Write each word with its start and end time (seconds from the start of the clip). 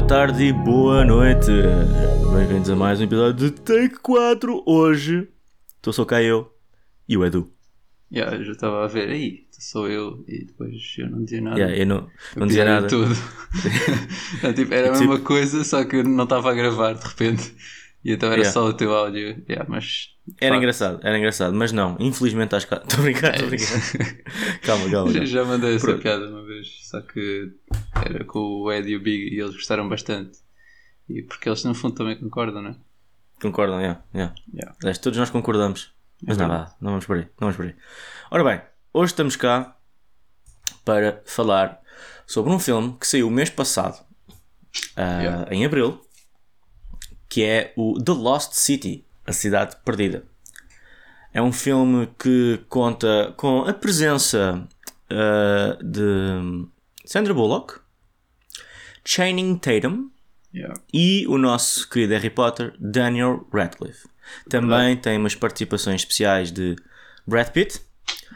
boa 0.00 0.06
tarde 0.08 0.44
e 0.44 0.52
boa 0.52 1.04
noite. 1.04 1.50
Bem-vindos 2.34 2.70
a 2.70 2.74
mais 2.76 3.00
um 3.00 3.04
episódio 3.04 3.50
de 3.50 3.50
Take 3.60 3.96
4. 4.00 4.62
Hoje 4.66 5.28
estou 5.76 5.92
só 5.92 6.04
cá 6.06 6.22
eu 6.22 6.50
e 7.08 7.16
o 7.18 7.24
Edu. 7.24 7.50
Yeah, 8.12 8.36
eu 8.36 8.44
já 8.44 8.52
estava 8.52 8.84
a 8.84 8.86
ver, 8.88 9.10
aí, 9.10 9.40
sou 9.50 9.88
eu, 9.88 10.24
e 10.26 10.46
depois 10.46 10.72
eu 10.98 11.10
não 11.10 11.22
dizia 11.24 11.40
nada. 11.40 11.58
Yeah, 11.58 11.76
eu 11.76 11.86
não, 11.86 11.96
Eu 12.34 12.40
não 12.40 12.46
dizia 12.46 12.62
pirei 12.64 12.74
nada. 12.74 12.88
Tudo. 12.88 13.14
É, 14.42 14.52
tipo, 14.52 14.72
era 14.74 14.88
a 14.88 14.92
Tipo- 14.92 15.08
mesma 15.10 15.20
coisa, 15.24 15.64
só 15.64 15.84
que 15.84 15.96
eu 15.96 16.04
não 16.04 16.24
estava 16.24 16.50
a 16.50 16.54
gravar 16.54 16.94
de 16.94 17.06
repente. 17.06 17.54
E 18.02 18.12
então 18.12 18.28
era 18.30 18.40
Yeah. 18.40 18.52
só 18.52 18.64
o 18.66 18.72
teu 18.72 18.94
áudio. 18.94 19.42
Yeah, 19.48 19.66
mas. 19.68 20.08
Era 20.40 20.52
pá, 20.52 20.56
engraçado, 20.58 21.00
era 21.02 21.18
engraçado, 21.18 21.54
mas 21.54 21.70
não, 21.72 21.96
infelizmente 22.00 22.46
estás 22.46 22.64
cá. 22.64 22.80
Estou 22.82 23.00
a 23.00 23.02
brincar, 23.02 23.34
estou 23.34 23.46
a 23.46 23.50
brincar. 23.50 24.60
Calma, 24.62 24.90
calma. 24.90 25.12
Já, 25.12 25.24
já 25.26 25.44
mandei 25.44 25.74
essa 25.74 25.86
Pronto. 25.86 26.02
piada 26.02 26.26
uma 26.30 26.44
vez, 26.46 26.49
só 26.68 27.00
que 27.00 27.52
era 28.06 28.24
com 28.24 28.38
o 28.38 28.72
Ed 28.72 28.88
e 28.90 28.96
o 28.96 29.00
Big 29.02 29.34
e 29.34 29.40
eles 29.40 29.54
gostaram 29.54 29.88
bastante. 29.88 30.38
E 31.08 31.22
porque 31.22 31.48
eles 31.48 31.64
no 31.64 31.74
fundo 31.74 31.94
também 31.96 32.16
concordam, 32.18 32.62
não 32.62 32.70
é? 32.70 32.76
Concordam, 33.40 33.80
yeah, 33.80 34.02
yeah. 34.14 34.34
Yeah. 34.52 34.76
Aliás, 34.80 34.98
todos 34.98 35.18
nós 35.18 35.30
concordamos. 35.30 35.92
Mas 36.22 36.36
É 36.36 36.40
não, 36.40 36.48
verdade. 36.48 36.70
vá, 36.70 36.76
não 36.80 36.90
vamos 36.90 37.06
por 37.06 37.16
aí, 37.16 37.22
não 37.22 37.30
vamos 37.50 37.56
por 37.56 37.64
aí. 37.66 37.74
Ora 38.30 38.44
bem, 38.44 38.60
hoje 38.92 39.12
estamos 39.12 39.36
cá 39.36 39.76
para 40.84 41.22
falar 41.24 41.80
sobre 42.26 42.52
um 42.52 42.58
filme 42.58 42.96
que 43.00 43.06
saiu 43.06 43.26
o 43.28 43.30
mês 43.30 43.48
passado, 43.50 44.04
Yeah. 44.96 45.52
em 45.52 45.64
abril, 45.64 46.00
que 47.28 47.42
é 47.42 47.72
o 47.76 48.00
The 48.02 48.12
Lost 48.12 48.52
City, 48.52 49.04
A 49.26 49.32
Cidade 49.32 49.76
Perdida. 49.84 50.24
É 51.32 51.40
um 51.40 51.52
filme 51.52 52.08
que 52.18 52.60
conta 52.68 53.32
com 53.36 53.62
a 53.62 53.72
presença 53.72 54.68
ah, 55.10 55.78
de 55.82 56.66
Sandra 57.04 57.34
Bullock, 57.34 57.80
Channing 59.04 59.56
Tatum, 59.58 60.10
Yeah. 60.52 60.74
e 60.92 61.24
o 61.28 61.38
nosso 61.38 61.88
querido 61.88 62.12
Harry 62.14 62.28
Potter, 62.28 62.74
Daniel 62.80 63.46
Radcliffe. 63.52 64.08
Também 64.48 64.96
tem 64.96 65.16
umas 65.16 65.36
participações 65.36 66.00
especiais 66.00 66.50
de 66.50 66.74
Brad 67.24 67.48
Pitt, 67.50 67.80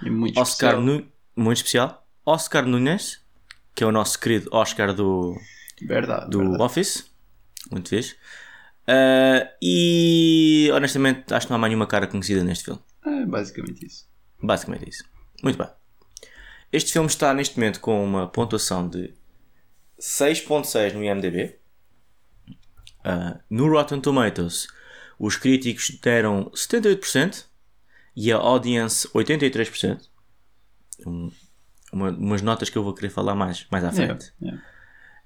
muito 0.03 0.39
Oscar 0.39 0.75
especial. 0.75 0.81
Nu- 0.81 1.09
muito 1.35 1.57
especial, 1.57 2.07
Oscar 2.25 2.65
Nunes, 2.67 3.21
que 3.75 3.83
é 3.83 3.87
o 3.87 3.91
nosso 3.91 4.21
querido 4.21 4.49
Oscar 4.53 4.95
do, 4.95 5.37
Verdade. 5.83 6.31
do 6.31 6.39
verdade. 6.39 6.63
Office, 6.63 7.11
muito 7.73 7.89
fixe. 7.89 8.15
Ah, 8.87 9.49
e 9.61 10.71
honestamente 10.73 11.35
acho 11.35 11.47
que 11.49 11.51
não 11.51 11.57
há 11.57 11.59
mais 11.61 11.71
nenhuma 11.73 11.87
cara 11.89 12.07
conhecida 12.07 12.45
neste 12.45 12.65
filme. 12.67 12.81
É 13.05 13.27
basicamente 13.27 13.85
isso. 13.85 14.07
Basicamente 14.41 14.89
isso. 14.89 15.05
Muito 15.43 15.59
bem. 15.59 15.69
Este 16.73 16.93
filme 16.93 17.09
está 17.09 17.33
neste 17.33 17.57
momento 17.59 17.81
com 17.81 18.03
uma 18.05 18.27
pontuação 18.29 18.89
de 18.89 19.15
6.6 20.01 20.93
no 20.95 21.05
IMDb. 21.05 21.57
Ah, 23.05 23.39
no 23.51 23.69
Rotten 23.69 24.01
Tomatoes, 24.01 24.67
os 25.19 25.37
críticos 25.37 25.91
deram 26.03 26.51
78% 26.55 27.45
e 28.17 28.33
a 28.33 28.37
audience 28.37 29.07
83%. 29.09 30.01
Um, 31.07 31.31
uma, 31.93 32.11
umas 32.11 32.43
notas 32.43 32.69
que 32.71 32.79
eu 32.79 32.83
vou 32.85 32.95
querer 32.95 33.11
falar 33.11 33.35
mais, 33.35 33.67
mais 33.71 33.85
à 33.85 33.91
Yeah, 33.91 34.07
frente. 34.19 34.33
yeah. 34.43 34.63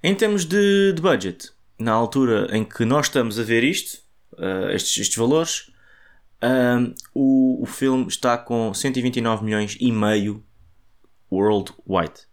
Em 0.02 0.14
termos 0.14 0.44
de, 0.44 0.92
de 0.92 1.00
budget, 1.00 1.50
na 1.78 1.92
altura 1.92 2.48
em 2.56 2.64
que 2.64 2.84
nós 2.84 3.06
estamos 3.06 3.38
a 3.38 3.42
ver 3.42 3.64
isto, 3.64 3.98
ah, 4.36 4.72
estes, 4.72 4.98
estes 4.98 5.16
valores, 5.16 5.70
ah, 6.42 6.78
o, 7.14 7.62
o 7.62 7.66
filme 7.66 8.06
está 8.08 8.36
com 8.36 8.72
129 8.74 9.44
milhões 9.44 9.76
e 9.80 9.90
meio 9.92 10.44
worldwide 11.30 12.26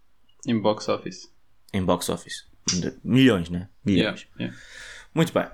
Em 0.46 0.58
box 0.60 0.88
office. 0.88 1.30
em 1.72 1.82
box 1.82 2.08
office. 2.08 2.44
Milhões, 3.04 3.48
né? 3.50 3.68
Milhões. 3.84 4.26
Yeah, 4.38 4.52
yeah. 4.52 4.56
Muito 5.14 5.32
bem. 5.32 5.46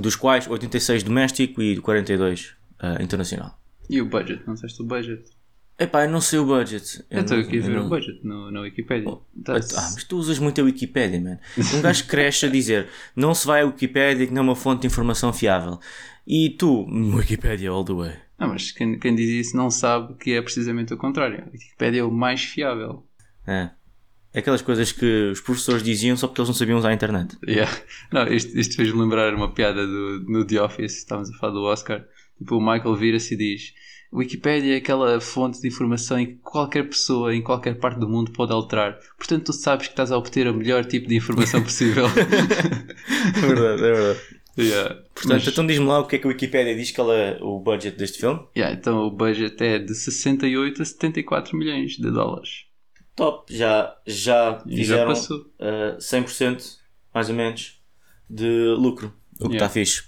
Dos 0.00 0.14
quais 0.16 0.46
86 0.48 1.02
doméstico 1.02 1.62
e 1.62 1.76
42 1.78 2.54
ah, 2.78 3.02
internacional. 3.02 3.58
E 3.88 4.00
o 4.00 4.06
budget? 4.06 4.42
Não 4.46 4.54
disseste 4.54 4.82
o 4.82 4.84
budget? 4.84 5.24
Epá, 5.78 6.04
eu 6.04 6.10
não 6.10 6.20
sei 6.20 6.38
o 6.38 6.46
budget. 6.46 7.04
Eu 7.10 7.20
estou 7.20 7.38
aqui 7.38 7.58
a 7.58 7.62
ver 7.62 7.68
não- 7.76 7.86
o 7.86 7.88
budget 7.88 8.20
no, 8.24 8.50
na 8.50 8.60
Wikipedia. 8.62 9.10
Ah, 9.10 9.90
mas 9.94 10.04
tu 10.04 10.16
usas 10.16 10.38
muito 10.38 10.60
a 10.60 10.64
Wikipédia, 10.64 11.20
man. 11.20 11.38
Um 11.74 11.82
gajo 11.82 12.06
cresce 12.06 12.46
a 12.46 12.48
dizer 12.48 12.88
não 13.14 13.34
se 13.34 13.46
vai 13.46 13.62
à 13.62 13.66
Wikipédia 13.66 14.26
que 14.26 14.32
não 14.32 14.40
é 14.40 14.44
uma 14.44 14.56
fonte 14.56 14.82
de 14.82 14.86
informação 14.86 15.32
fiável. 15.32 15.78
E 16.26 16.50
tu, 16.50 16.86
Wikipédia 17.14 17.70
all 17.70 17.84
the 17.84 17.92
way. 17.92 18.14
Não, 18.38 18.48
mas 18.48 18.70
quem, 18.70 18.98
quem 18.98 19.14
diz 19.14 19.46
isso 19.46 19.56
não 19.56 19.70
sabe 19.70 20.14
que 20.14 20.32
é 20.32 20.42
precisamente 20.42 20.92
o 20.92 20.96
contrário. 20.96 21.42
A 21.42 21.50
Wikipedia 21.50 22.00
é 22.00 22.04
o 22.04 22.10
mais 22.10 22.44
fiável. 22.44 23.06
É. 23.46 23.70
Aquelas 24.34 24.60
coisas 24.60 24.92
que 24.92 25.30
os 25.30 25.40
professores 25.40 25.82
diziam 25.82 26.16
só 26.16 26.26
porque 26.26 26.42
eles 26.42 26.48
não 26.48 26.54
sabiam 26.54 26.78
usar 26.78 26.90
a 26.90 26.94
internet. 26.94 27.38
Yeah. 27.48 27.72
Não, 28.12 28.26
isto, 28.28 28.58
isto 28.58 28.76
fez-me 28.76 29.00
lembrar 29.00 29.34
uma 29.34 29.52
piada 29.52 29.86
do, 29.86 30.24
no 30.28 30.44
The 30.44 30.60
Office, 30.60 30.98
estávamos 30.98 31.30
a 31.30 31.38
falar 31.38 31.54
do 31.54 31.62
Oscar. 31.62 32.04
Tipo, 32.36 32.56
o 32.56 32.60
Michael 32.60 32.94
vira-se 32.96 33.32
e 33.32 33.36
diz: 33.38 33.72
Wikipedia 34.12 34.74
é 34.74 34.76
aquela 34.76 35.20
fonte 35.20 35.60
de 35.60 35.68
informação 35.68 36.18
em 36.18 36.26
que 36.26 36.34
qualquer 36.36 36.88
pessoa 36.88 37.34
em 37.34 37.42
qualquer 37.42 37.78
parte 37.78 37.98
do 37.98 38.08
mundo 38.08 38.30
pode 38.32 38.52
alterar. 38.52 38.98
Portanto, 39.16 39.46
tu 39.46 39.52
sabes 39.54 39.86
que 39.86 39.92
estás 39.92 40.12
a 40.12 40.18
obter 40.18 40.46
o 40.48 40.54
melhor 40.54 40.84
tipo 40.84 41.08
de 41.08 41.16
informação 41.16 41.62
possível. 41.62 42.06
É 43.26 43.40
verdade, 43.40 43.82
é 43.82 43.92
verdade. 43.92 44.20
Yeah. 44.58 44.94
Portanto, 45.14 45.28
Mas- 45.28 45.46
então 45.48 45.66
diz-me 45.66 45.86
lá 45.86 45.98
o 46.00 46.06
que 46.06 46.16
é 46.16 46.18
que 46.18 46.26
a 46.26 46.28
Wikipédia 46.28 46.74
diz 46.74 46.90
que 46.90 47.00
ela 47.00 47.14
é 47.14 47.38
o 47.42 47.58
budget 47.60 47.96
deste 47.96 48.18
filme. 48.18 48.46
yeah, 48.56 48.74
então 48.76 49.06
o 49.06 49.10
budget 49.10 49.62
é 49.62 49.78
de 49.78 49.94
68 49.94 50.82
a 50.82 50.84
74 50.84 51.56
milhões 51.56 51.92
de 51.96 52.10
dólares. 52.10 52.64
Top, 53.14 53.52
já, 53.54 53.96
já 54.06 54.62
E 54.66 54.76
já 54.76 54.76
fizeram 54.82 55.08
passou. 55.12 55.38
uh, 55.38 55.96
100% 55.98 56.76
mais 57.14 57.28
ou 57.30 57.34
menos 57.34 57.80
de 58.28 58.74
lucro, 58.76 59.12
o 59.34 59.48
que 59.48 59.54
Yeah. 59.54 59.66
está 59.66 59.68
fixe. 59.70 60.04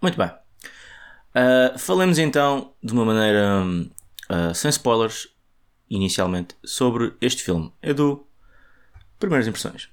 Muito 0.00 0.16
bem. 0.16 0.28
Uh, 0.28 1.78
falemos 1.78 2.18
então 2.18 2.72
de 2.82 2.92
uma 2.92 3.04
maneira 3.04 3.62
hum, 3.64 3.90
uh, 4.30 4.54
sem 4.54 4.70
spoilers, 4.70 5.28
inicialmente, 5.90 6.54
sobre 6.64 7.14
este 7.20 7.42
filme. 7.42 7.70
Edu, 7.82 8.26
primeiras 9.18 9.46
impressões. 9.46 9.88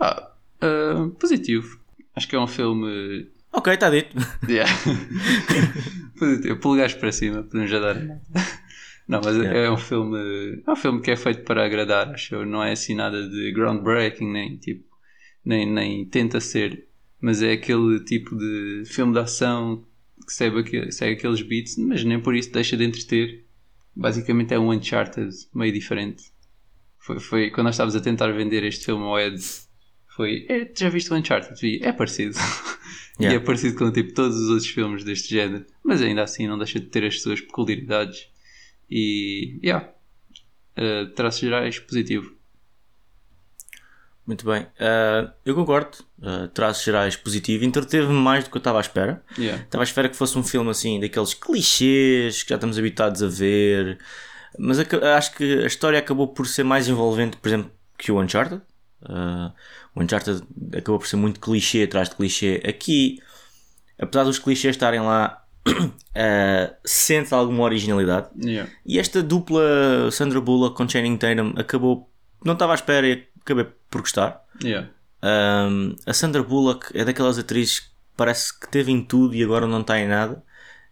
Ah, 0.00 0.30
ah, 0.60 1.08
positivo. 1.18 1.80
Acho 2.18 2.28
que 2.28 2.34
é 2.36 2.40
um 2.40 2.46
filme 2.48 3.28
Ok, 3.52 3.72
está 3.72 3.88
dito. 3.90 4.16
Yeah. 4.48 4.70
Positivo. 6.18 6.56
Polegares 6.58 6.94
para 6.94 7.12
cima, 7.12 7.42
podemos 7.44 7.70
já 7.70 7.78
dar. 7.78 7.94
Não, 9.06 9.20
mas 9.24 9.36
Yeah. 9.36 9.58
é 9.60 9.70
um 9.70 9.76
filme. 9.76 10.62
É 10.66 10.70
um 10.70 10.76
filme 10.76 11.00
que 11.00 11.10
é 11.10 11.16
feito 11.16 11.42
para 11.44 11.64
agradar, 11.64 12.10
acho 12.10 12.34
eu. 12.34 12.44
Não 12.46 12.62
é 12.62 12.72
assim 12.72 12.94
nada 12.94 13.28
de 13.28 13.52
groundbreaking, 13.52 14.30
nem 14.30 14.56
tipo. 14.58 14.84
Nem, 15.44 15.64
nem 15.70 16.04
tenta 16.06 16.40
ser. 16.40 16.86
Mas 17.20 17.40
é 17.42 17.52
aquele 17.52 18.00
tipo 18.04 18.36
de 18.36 18.82
filme 18.86 19.12
de 19.12 19.18
ação 19.20 19.84
que 20.26 20.32
segue, 20.32 20.58
aqu- 20.58 20.92
segue 20.92 21.14
aqueles 21.16 21.40
beats, 21.42 21.76
mas 21.78 22.04
nem 22.04 22.20
por 22.20 22.34
isso 22.34 22.52
deixa 22.52 22.76
de 22.76 22.84
entreter. 22.84 23.44
Basicamente 23.96 24.52
é 24.52 24.58
um 24.58 24.70
Uncharted 24.70 25.30
meio 25.54 25.72
diferente. 25.72 26.22
Foi, 26.98 27.18
foi 27.18 27.50
quando 27.50 27.66
nós 27.66 27.74
estávamos 27.76 27.96
a 27.96 28.00
tentar 28.00 28.30
vender 28.32 28.62
este 28.64 28.84
filme 28.86 29.04
ao 29.04 29.18
Ed. 29.18 29.40
Foi. 30.18 30.44
"É, 30.48 30.68
já 30.76 30.88
viste 30.90 31.12
o 31.12 31.16
Uncharted? 31.16 31.58
Vi, 31.60 31.80
é 31.82 31.92
parecido. 31.92 32.34
E 33.20 33.24
Yeah. 33.24 33.42
é 33.42 33.44
parecido 33.44 33.76
com 33.76 33.90
tipo, 33.90 34.14
todos 34.14 34.36
os 34.38 34.48
outros 34.48 34.68
filmes 34.68 35.02
deste 35.02 35.30
género, 35.34 35.66
mas 35.84 36.00
ainda 36.00 36.22
assim 36.22 36.46
não 36.46 36.56
deixa 36.56 36.78
de 36.78 36.86
ter 36.86 37.04
as 37.04 37.20
suas 37.20 37.40
peculiaridades. 37.40 38.28
E, 38.88 39.58
yeah, 39.60 39.88
uh, 40.78 41.12
traços 41.16 41.40
gerais, 41.40 41.80
positivo. 41.80 42.32
Muito 44.24 44.44
bem. 44.46 44.62
Uh, 44.62 45.32
eu 45.44 45.54
concordo. 45.56 45.98
Uh, 46.20 46.46
traços 46.54 46.84
gerais 46.84 47.16
positivo. 47.16 47.64
Entreteve-me 47.64 48.12
mais 48.12 48.44
do 48.44 48.50
que 48.50 48.56
eu 48.56 48.60
estava 48.60 48.78
à 48.78 48.80
espera. 48.82 49.20
Yeah. 49.36 49.64
Estava 49.64 49.82
à 49.82 49.86
espera 49.86 50.08
que 50.08 50.16
fosse 50.16 50.38
um 50.38 50.44
filme 50.44 50.70
assim, 50.70 51.00
daqueles 51.00 51.34
clichês 51.34 52.44
que 52.44 52.50
já 52.50 52.54
estamos 52.54 52.78
habituados 52.78 53.20
a 53.22 53.26
ver. 53.26 53.98
Mas 54.58 54.78
acho 54.78 55.34
que 55.34 55.62
a 55.64 55.66
história 55.66 55.98
acabou 55.98 56.28
por 56.28 56.46
ser 56.46 56.62
mais 56.62 56.86
envolvente, 56.88 57.36
por 57.38 57.48
exemplo, 57.48 57.72
que 57.98 58.12
o 58.12 58.20
Uncharted. 58.20 58.62
Uh, 59.02 59.52
o 59.94 60.02
Uncharted 60.02 60.42
acabou 60.76 60.98
por 60.98 61.06
ser 61.06 61.16
muito 61.16 61.40
clichê 61.40 61.84
atrás 61.84 62.08
de 62.08 62.16
clichê. 62.16 62.62
Aqui, 62.66 63.20
apesar 63.98 64.24
dos 64.24 64.38
clichês 64.38 64.74
estarem 64.76 65.00
lá, 65.00 65.44
uh, 65.68 66.74
sente 66.84 67.32
alguma 67.34 67.62
originalidade. 67.64 68.28
Yeah. 68.42 68.70
E 68.84 68.98
esta 68.98 69.22
dupla 69.22 70.10
Sandra 70.10 70.40
Bullock 70.40 70.76
com 70.76 70.88
Channing 70.88 71.16
Tatum 71.16 71.54
acabou. 71.56 72.10
Não 72.44 72.54
estava 72.54 72.72
à 72.72 72.74
espera 72.74 73.06
e 73.06 73.26
acabei 73.40 73.66
por 73.90 74.00
gostar. 74.00 74.44
Yeah. 74.62 74.88
Um, 75.22 75.96
a 76.06 76.12
Sandra 76.12 76.42
Bullock 76.42 76.96
é 76.96 77.04
daquelas 77.04 77.38
atrizes 77.38 77.80
que 77.80 77.88
parece 78.16 78.58
que 78.58 78.68
teve 78.68 78.92
em 78.92 79.02
tudo 79.02 79.34
e 79.34 79.42
agora 79.42 79.66
não 79.66 79.80
está 79.80 79.98
em 79.98 80.08
nada. 80.08 80.42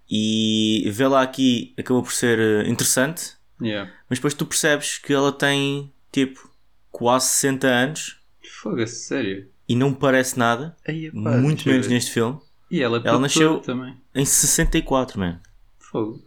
E 0.09 0.89
vê-la 0.93 1.23
aqui 1.23 1.75
acabou 1.77 2.03
por 2.03 2.13
ser 2.13 2.39
eh, 2.39 2.69
interessante, 2.69 3.35
Yeah. 3.61 3.91
mas 4.09 4.19
depois 4.19 4.35
tu 4.35 4.45
percebes 4.45 4.99
que 4.99 5.13
ela 5.13 5.33
tem 5.33 5.91
tipo 6.13 6.49
quase 6.99 7.27
60 7.27 7.67
anos 7.69 8.17
Fogo, 8.63 8.87
sério. 8.87 9.49
e 9.69 9.77
não 9.77 9.93
parece 9.93 10.39
nada, 10.39 10.75
Aí, 10.89 11.11
pá, 11.11 11.37
muito 11.37 11.69
menos 11.69 11.87
ver. 11.87 11.93
neste 11.95 12.11
filme, 12.13 12.39
E 12.71 12.81
ela, 12.83 12.97
é 13.05 13.09
Ela 13.09 13.19
nasceu- 13.19 13.59
também. 13.61 13.95
em 14.15 14.25
64, 14.25 15.21
man. 15.21 15.41
Fogo. 15.79 16.25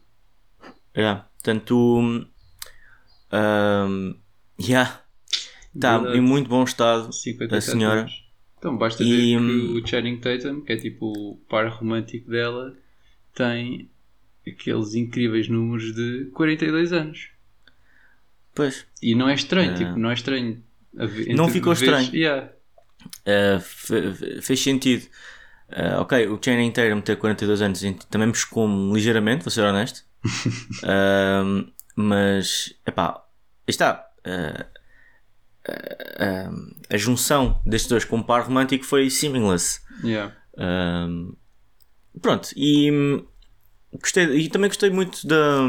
Yeah. 0.95 1.27
Portanto, 1.37 1.75
um, 1.99 2.25
um, 3.33 4.15
yeah. 4.61 5.01
Está 5.73 5.97
em 6.15 6.21
muito 6.21 6.49
bom 6.49 6.63
estado. 6.63 7.11
57 7.13 7.57
a 7.57 7.61
senhora. 7.61 7.99
anos. 8.01 8.23
Então 8.57 8.77
basta 8.77 9.03
E, 9.03 9.07
ver 9.35 9.37
hum, 9.39 9.47
que 9.47 9.81
o 9.81 9.87
Channing 9.87 10.17
Tatum, 10.19 10.61
que 10.61 10.73
é 10.73 10.77
tipo 10.77 11.05
o 11.07 11.37
par 11.49 11.67
romântico 11.69 12.29
dela, 12.29 12.75
tem 13.33 13.89
aqueles 14.47 14.95
incríveis 14.95 15.47
números 15.47 15.93
de 15.95 16.25
42 16.33 16.91
anos. 16.93 17.29
Pois. 18.59 18.85
E 19.01 19.15
não 19.15 19.29
é 19.29 19.33
estranho, 19.35 19.71
É. 19.71 19.73
tipo, 19.75 19.97
não 19.97 20.09
é 20.11 20.13
estranho. 20.13 20.61
Não 21.33 21.47
ficou 21.47 21.71
estranho. 21.73 22.13
Yeah. 22.13 22.49
Uh, 23.25 23.59
fe- 23.61 24.13
fe- 24.13 24.41
fez 24.41 24.59
sentido. 24.61 25.05
Uh, 25.69 26.01
ok, 26.01 26.27
o 26.27 26.37
Channing 26.43 26.71
Tatum 26.71 26.99
ter 26.99 27.15
42 27.15 27.61
anos 27.61 27.81
também 28.09 28.27
me 28.27 28.33
chocou-me 28.35 28.93
ligeiramente, 28.93 29.43
vou 29.45 29.51
ser 29.51 29.61
honesto. 29.63 30.03
Um, 30.83 31.71
mas, 31.95 32.73
epá, 32.85 33.23
está. 33.67 34.05
uh, 34.27 34.65
uh, 35.69 36.75
a 36.89 36.97
junção 36.97 37.61
destes 37.65 37.89
dois 37.89 38.03
com 38.05 38.17
um 38.17 38.23
par 38.23 38.43
romântico 38.45 38.83
foi 38.85 39.09
seamless. 39.09 39.79
Yeah. 40.03 40.33
Pronto, 42.21 42.49
e 42.55 42.91
hum, 42.91 43.25
gostei, 44.01 44.25
e 44.25 44.49
também 44.49 44.69
gostei 44.69 44.89
muito 44.89 45.25
da, 45.27 45.61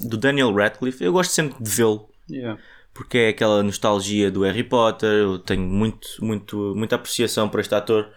do 0.00 0.16
Daniel 0.16 0.52
Radcliffe. 0.54 1.02
Eu 1.02 1.12
gosto 1.12 1.30
sempre 1.32 1.62
de 1.62 1.70
vê-lo 1.70 2.10
Yeah. 2.30 2.60
porque 2.94 3.16
é 3.18 3.28
aquela 3.28 3.62
nostalgia 3.62 4.30
do 4.30 4.42
Harry 4.42 4.64
Potter. 4.64 5.08
Eu 5.10 5.38
tenho 5.38 5.62
muito, 5.62 6.08
muito, 6.20 6.74
muita 6.76 6.96
apreciação 6.96 7.48
por 7.48 7.60
este 7.60 7.74
ator, 7.74 8.08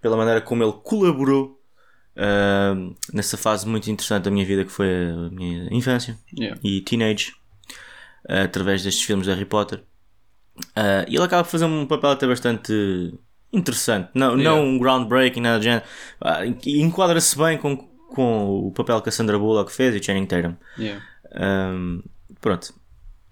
pela 0.00 0.16
maneira 0.16 0.40
como 0.40 0.62
ele 0.62 0.72
colaborou 0.84 1.60
ahm, 2.16 2.94
nessa 3.12 3.36
fase 3.36 3.66
muito 3.66 3.90
interessante 3.90 4.24
da 4.24 4.30
minha 4.30 4.44
vida, 4.46 4.64
que 4.64 4.70
foi 4.70 4.86
a 4.88 5.30
minha 5.30 5.68
infância 5.72 6.16
Yeah. 6.36 6.60
e 6.62 6.80
teenage, 6.82 7.32
ah, 8.28 8.42
através 8.42 8.82
destes 8.82 9.02
filmes 9.04 9.26
de 9.26 9.32
Harry 9.32 9.44
Potter. 9.46 9.82
Ah, 10.76 11.04
e 11.08 11.14
ele 11.16 11.24
acaba 11.24 11.42
por 11.44 11.50
fazer 11.50 11.64
um 11.64 11.86
papel 11.86 12.10
até 12.10 12.26
bastante 12.26 12.72
interessante, 13.52 14.10
não, 14.14 14.36
Yeah. 14.38 14.60
não 14.62 14.78
groundbreaking, 14.78 15.40
nada 15.40 15.58
do 15.58 15.64
género. 15.64 15.84
Ah, 16.20 16.46
enquadra-se 16.46 17.36
bem 17.36 17.58
com, 17.58 17.76
com 17.76 18.66
o 18.68 18.72
papel 18.72 19.00
que 19.02 19.08
a 19.08 19.12
Sandra 19.12 19.38
Bullock 19.38 19.72
fez 19.72 19.94
e 19.94 20.02
Channing 20.02 20.26
Tatum. 20.26 20.54
Yeah. 20.78 21.02
Um, 21.34 22.02
pronto. 22.40 22.74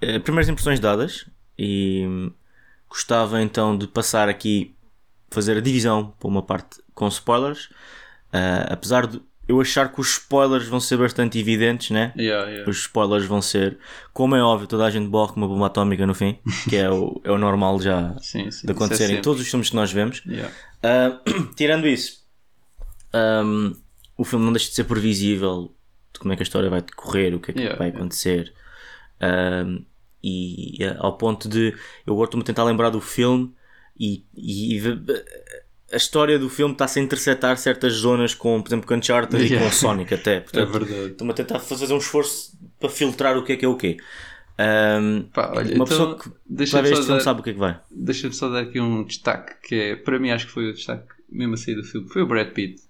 Eh, 0.00 0.19
Primeiras 0.19 0.49
impressões 0.49 0.81
dadas 0.81 1.26
e 1.58 2.05
hum, 2.06 2.32
gostava 2.88 3.41
então 3.43 3.76
de 3.76 3.87
passar 3.87 4.29
aqui 4.29 4.75
fazer 5.31 5.56
a 5.56 5.61
divisão 5.61 6.14
para 6.19 6.29
uma 6.29 6.43
parte 6.43 6.81
com 6.94 7.06
spoilers. 7.08 7.69
Ah, 8.32 8.67
apesar 8.70 9.06
de 9.06 9.20
eu 9.49 9.61
achar 9.61 9.93
que 9.93 10.00
os 10.00 10.11
spoilers 10.12 10.69
vão 10.69 10.79
ser 10.79 10.97
bastante 10.97 11.38
evidentes, 11.38 11.91
né? 11.91 12.12
Yeah, 12.17 12.49
yeah. 12.49 12.70
Os 12.70 12.79
spoilers 12.79 13.25
vão 13.25 13.43
ser, 13.43 13.79
como 14.12 14.37
é 14.37 14.43
óbvio, 14.43 14.69
toda 14.69 14.85
a 14.85 14.91
gente 14.91 15.08
borra 15.08 15.32
uma 15.35 15.49
bomba 15.49 15.67
atómica 15.67 16.06
no 16.06 16.14
fim, 16.14 16.38
que 16.69 16.76
é 16.76 16.88
o, 16.88 17.20
é 17.25 17.32
o 17.32 17.38
normal 17.38 17.81
já 17.81 18.14
Sim, 18.23 18.49
sim. 18.50 18.67
de 18.67 18.73
acontecer 18.73 19.05
isso 19.05 19.12
é 19.14 19.17
em 19.17 19.23
todos 19.23 19.43
os 19.43 19.49
filmes 19.49 19.70
que 19.70 19.76
nós 19.76 19.91
vemos. 19.93 20.23
Yeah. 20.25 20.55
Ah, 20.82 21.20
tirando 21.56 21.88
isso, 21.88 22.25
ahm, 23.12 23.73
o 24.17 24.25
filme 24.25 24.44
não 24.44 24.53
deixa 24.53 24.69
de 24.69 24.75
ser 24.76 24.85
previsível 24.85 25.75
de 26.12 26.20
como 26.20 26.32
é 26.32 26.37
que 26.37 26.43
a 26.43 26.44
história 26.44 26.70
vai 26.70 26.82
decorrer, 26.82 27.35
o 27.35 27.41
que 27.41 27.50
é 27.50 27.55
que 27.55 27.76
vai 27.76 27.88
acontecer. 27.88 28.53
Ahm, 29.20 29.85
e 30.22 30.78
ah, 30.84 30.96
ao 31.00 31.17
ponto 31.17 31.49
de 31.49 31.75
eu 32.06 32.12
agora 32.14 32.26
estou-me 32.26 32.43
a 32.43 32.46
tentar 32.46 32.64
lembrar 32.64 32.90
do 32.90 33.00
filme 33.00 33.52
e, 33.99 34.25
e 34.37 34.78
v- 34.78 34.99
a 35.93 35.96
história 35.96 36.38
do 36.38 36.49
filme 36.49 36.72
está-se 36.72 37.00
a 37.00 37.02
interceptar 37.02 37.56
certas 37.58 37.94
zonas 37.94 38.34
com, 38.34 38.61
por 38.62 38.69
exemplo, 38.69 38.87
com 38.87 38.94
Uncharted 38.94 39.43
e 39.43 39.49
Yeah. 39.49 39.67
com 39.67 39.72
Sonic 39.72 40.14
até. 40.14 40.37
É 40.55 40.67
Portanto, 40.67 40.70
verdade. 40.72 41.11
estou-me 41.12 41.32
a 41.32 41.34
tentar 41.37 41.58
fazer 41.58 41.93
um 41.93 41.99
esforço 41.99 42.56
para 42.78 42.88
filtrar 42.88 43.37
o 43.37 43.44
que 43.44 43.52
é 43.52 43.56
que 43.56 43.64
é 43.64 43.69
o 43.69 43.76
quê. 43.76 43.96
Ahm, 44.58 45.22
Pá, 45.32 45.52
olha, 45.56 45.75
uma 45.75 45.84
então, 45.84 45.87
pessoa 45.87 46.19
que 46.19 46.28
vai 46.70 46.82
ver 46.82 46.93
este 46.93 47.06
filme 47.06 47.20
sabe 47.22 47.40
o 47.40 47.43
que 47.43 47.50
é 47.50 47.52
que 47.55 47.58
vai. 47.58 47.81
Deixa-me 47.90 48.34
só 48.34 48.49
dar 48.50 48.61
aqui 48.61 48.78
um 48.81 49.05
destaque 49.05 49.55
que 49.67 49.75
é, 49.75 49.96
para 49.96 50.19
mim 50.19 50.31
acho 50.31 50.46
que 50.46 50.52
foi 50.52 50.69
o 50.70 50.75
destaque 50.75 51.08
mesmo 51.31 51.55
a 51.55 51.56
sair 51.56 51.75
do 51.76 51.82
filme, 51.84 52.08
foi 52.08 52.22
o 52.22 52.26
Brad 52.26 52.49
Pitt. 52.52 52.82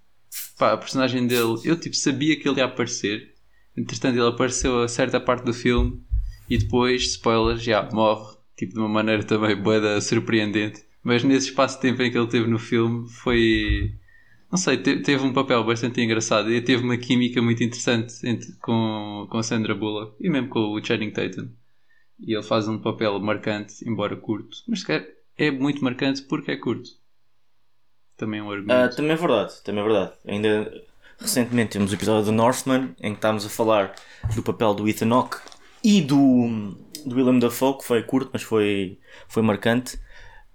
Pá, 0.59 0.73
a 0.73 0.77
personagem 0.77 1.27
dele, 1.27 1.61
eu 1.65 1.77
tipo 1.79 1.95
sabia 1.97 2.39
que 2.39 2.49
ele 2.49 2.59
ia 2.59 2.65
aparecer, 2.67 3.35
entretanto 3.77 4.17
ele 4.19 4.27
apareceu 4.29 4.83
a 4.83 4.89
certa 4.89 5.21
parte 5.21 5.45
do 5.45 5.55
filme 5.55 6.03
e 6.51 6.59
depois, 6.59 7.03
spoilers, 7.03 7.63
já 7.63 7.89
morre, 7.93 8.37
tipo 8.57 8.75
de 8.75 8.79
uma 8.81 8.89
maneira 8.89 9.23
também 9.25 9.57
boeda 9.57 10.01
surpreendente, 10.01 10.85
mas 11.03 11.25
nesse 11.25 11.49
espaço 11.49 11.77
de 11.77 11.83
tempo 11.83 12.03
em 12.03 12.11
que 12.11 12.19
ele 12.19 12.27
teve 12.27 12.47
no 12.49 12.59
filme 12.59 13.09
foi, 13.09 13.95
não 14.51 14.59
sei, 14.59 14.77
te- 14.77 15.01
teve 15.01 15.25
um 15.25 15.33
papel 15.33 15.65
bastante 15.65 16.01
engraçado 16.01 16.53
e 16.53 16.61
teve 16.61 16.83
uma 16.83 16.97
química 16.99 17.41
muito 17.41 17.63
interessante 17.65 18.13
entre, 18.27 18.53
com, 18.61 19.27
com 19.31 19.43
Sandra 19.43 19.75
Bullock 19.75 20.15
e 20.21 20.29
mesmo 20.29 20.49
com 20.49 20.73
o 20.75 20.85
Channing 20.85 21.11
Tatum 21.13 21.49
e 22.19 22.35
ele 22.35 22.43
faz 22.43 22.69
um 22.69 22.79
papel 22.79 23.19
marcante, 23.19 23.75
embora 23.89 24.15
curto, 24.17 24.59
mas 24.69 24.85
é 25.39 25.51
muito 25.51 25.83
marcante 25.83 26.23
porque 26.23 26.51
é 26.51 26.57
curto. 26.57 26.91
Também 28.17 28.41
é 28.41 28.43
um 28.43 28.51
argumento. 28.51 28.97
também 28.97 29.13
é 29.13 29.17
verdade, 29.17 29.63
também 29.65 29.81
é 29.83 29.87
verdade. 29.87 30.13
Ainda 30.27 30.83
recentemente 31.19 31.71
temos 31.73 31.91
o 31.91 31.95
episódio 31.95 32.27
do 32.27 32.33
Northman 32.33 32.95
em 33.01 33.13
que 33.13 33.19
estávamos 33.19 33.47
a 33.47 33.49
falar 33.49 33.95
do 34.35 34.43
papel 34.43 34.75
do 34.75 34.87
Ethan 34.87 35.11
Hawke 35.15 35.39
e 35.83 36.01
do, 36.01 36.75
do 37.07 37.17
Willem 37.17 37.39
Dafoe, 37.39 37.79
que 37.79 37.85
foi 37.85 38.03
curto, 38.03 38.31
mas 38.33 38.43
foi, 38.43 38.99
foi 39.29 39.43
marcante. 39.43 39.99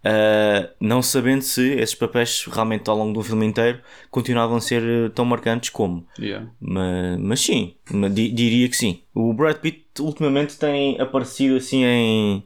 Ah, 0.08 0.70
não 0.80 1.02
sabendo 1.02 1.42
se 1.42 1.68
esses 1.78 1.96
papéis 1.96 2.46
realmente 2.46 2.88
ao 2.90 2.96
longo 2.96 3.12
do 3.14 3.24
filme 3.24 3.44
inteiro 3.44 3.80
continuavam 4.12 4.58
a 4.58 4.62
ser 4.62 4.84
eh, 4.84 5.10
tão 5.10 5.26
marcantes 5.26 5.72
como. 5.72 6.06
Yeah. 6.20 6.48
Mas, 6.60 7.20
mas 7.20 7.40
sim, 7.42 7.74
di- 8.14 8.30
diria 8.32 8.70
que 8.70 8.76
sim. 8.78 9.02
O 9.16 9.34
Brad 9.34 9.58
Pitt 9.58 9.84
ultimamente 10.00 10.60
tem 10.60 11.02
aparecido 11.02 11.56
assim 11.56 11.84
em. 11.84 12.44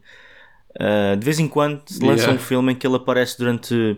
ah, 0.79 1.15
de 1.15 1.25
vez 1.25 1.37
em 1.39 1.49
quando 1.49 1.81
lança 2.01 2.23
Yeah. 2.23 2.33
um 2.33 2.37
filme 2.39 2.71
em 2.71 2.75
que 2.75 2.87
ele 2.87 2.95
aparece 2.95 3.37
durante 3.37 3.97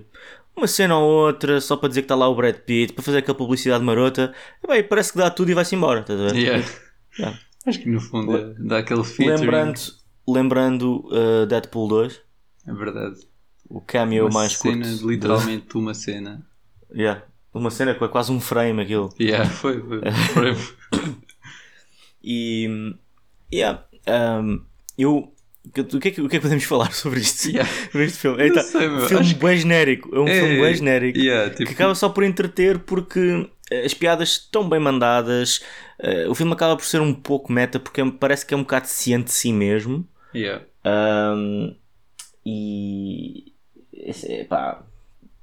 uma 0.58 0.66
cena 0.66 0.98
ou 0.98 1.28
outra 1.28 1.62
só 1.62 1.78
para 1.78 1.90
dizer 1.90 2.02
que 2.02 2.06
está 2.06 2.16
lá 2.16 2.28
o 2.28 2.36
Brad 2.36 2.56
Pitt, 2.56 2.94
para 2.94 3.04
fazer 3.04 3.20
aquela 3.20 3.38
publicidade 3.38 3.84
marota. 3.84 4.34
E, 4.64 4.68
bem, 4.68 4.84
parece 4.84 5.12
que 5.12 5.20
dá 5.20 5.30
tudo 5.30 5.52
e 5.52 5.54
vai-se 5.54 5.76
embora. 5.76 6.00
Estás 6.00 6.20
a 6.20 6.24
ver? 6.30 6.36
Yeah. 6.36 6.66
Yeah. 7.20 7.38
Acho 7.66 7.80
que 7.80 7.90
no 7.90 8.00
fundo 8.02 8.36
é, 8.36 8.54
dá 8.60 8.80
aquele 8.80 9.04
featuring. 9.04 9.40
Lembrando, 9.42 9.80
lembrando 10.28 11.10
ah, 11.12 11.46
Deadpool 11.46 11.88
2, 11.88 12.22
É 12.68 12.74
verdade. 12.74 13.16
o 13.70 13.80
cameo 13.82 14.26
Uma 14.26 14.34
mais 14.40 14.54
cena, 14.58 14.84
curto. 14.86 14.98
de 15.00 15.06
literalmente 15.08 15.78
uma 15.78 15.94
cena. 15.94 16.46
de- 16.92 17.02
yeah. 17.02 17.24
Uma 17.54 17.70
cena 17.70 17.94
que 17.94 18.04
é 18.04 18.08
quase 18.08 18.32
um 18.32 18.40
frame 18.40 18.82
aquilo. 18.82 19.14
Yeah, 19.20 19.48
foi. 19.50 19.82
foi. 20.34 20.56
E. 22.24 22.96
Yeah, 23.54 23.84
um, 24.42 24.62
eu. 24.98 25.34
O 25.64 25.70
que, 26.00 26.08
é 26.08 26.12
que, 26.12 26.22
o 26.22 26.28
que 26.28 26.36
é 26.38 26.40
que 26.40 26.42
podemos 26.42 26.64
falar 26.64 26.92
sobre 26.92 27.20
isto? 27.20 27.48
Yeah. 27.50 27.70
Sobre 27.92 28.06
este 28.08 28.18
filme? 28.20 28.42
Eita, 28.42 28.64
sei, 28.64 28.90
filme 29.08 29.34
bem 29.36 29.58
genérico. 29.58 30.16
É 30.16 30.20
um 30.20 30.26
filme 30.28 30.60
bem 30.60 30.74
genérico. 30.74 31.20
Yeah, 31.20 31.50
Que 31.52 31.58
tipo, 31.58 31.72
acaba 31.72 31.94
só 31.94 32.10
por 32.10 32.24
entreter 32.24 32.80
porque 32.80 33.48
as 33.86 33.94
piadas 33.94 34.30
estão 34.30 34.68
bem 34.68 34.80
mandadas. 34.80 35.64
eh, 36.00 36.28
o 36.28 36.36
filme 36.36 36.54
acaba 36.54 36.76
por 36.76 36.86
ser 36.86 37.02
um 37.02 37.14
pouco 37.14 37.52
meta 37.52 37.80
porque 37.80 38.04
parece 38.12 38.46
que 38.46 38.54
é 38.54 38.58
um 38.58 38.62
bocado 38.62 38.88
ciente 38.88 39.26
de 39.26 39.32
si 39.32 39.54
mesmo. 39.54 40.08
yeah. 40.34 40.64
Um, 40.86 41.76
e. 42.46 43.54
é, 44.26 44.44
pá, 44.46 44.84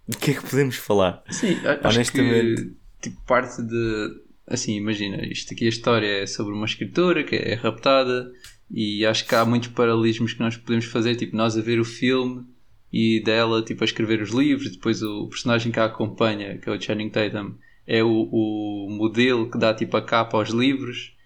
o 0.09 0.17
que 0.17 0.31
é 0.31 0.35
que 0.35 0.43
podemos 0.43 0.77
falar? 0.77 1.23
Sim, 1.31 1.59
Honestamente. 1.85 2.63
que 2.63 2.77
tipo, 3.03 3.21
parte 3.27 3.63
de. 3.63 4.29
Assim, 4.47 4.77
imagina, 4.77 5.27
isto 5.27 5.53
aqui 5.53 5.67
a 5.67 5.69
história 5.69 6.23
é 6.23 6.27
sobre 6.27 6.55
uma 6.55 6.65
escritora 6.65 7.23
que 7.23 7.37
é 7.37 7.55
raptada 7.55 8.33
e 8.71 9.05
acho 9.05 9.27
que 9.27 9.35
há 9.35 9.45
muitos 9.45 9.69
paralelismos 9.69 10.33
que 10.33 10.41
nós 10.41 10.57
podemos 10.57 10.87
fazer, 10.87 11.17
tipo, 11.17 11.37
nós 11.37 11.57
a 11.57 11.61
ver 11.61 11.79
o 11.79 11.85
filme 11.85 12.47
e 12.91 13.23
dela 13.23 13.63
tipo, 13.63 13.83
a 13.83 13.87
escrever 13.87 14.23
os 14.23 14.31
livros, 14.31 14.71
depois 14.71 15.03
o 15.03 15.29
personagem 15.29 15.71
que 15.71 15.79
a 15.79 15.85
acompanha, 15.85 16.57
que 16.57 16.69
é 16.69 16.73
o 16.73 16.81
Channing 16.81 17.11
Tatum, 17.11 17.55
é 17.89 18.05
o, 18.05 18.09
o 18.11 18.91
modelo 18.91 19.51
que 19.51 19.59
dá 19.59 19.75
tipo 19.75 19.97
a 19.99 20.03
capa 20.03 20.39
aos 20.39 20.51
livros. 20.51 21.17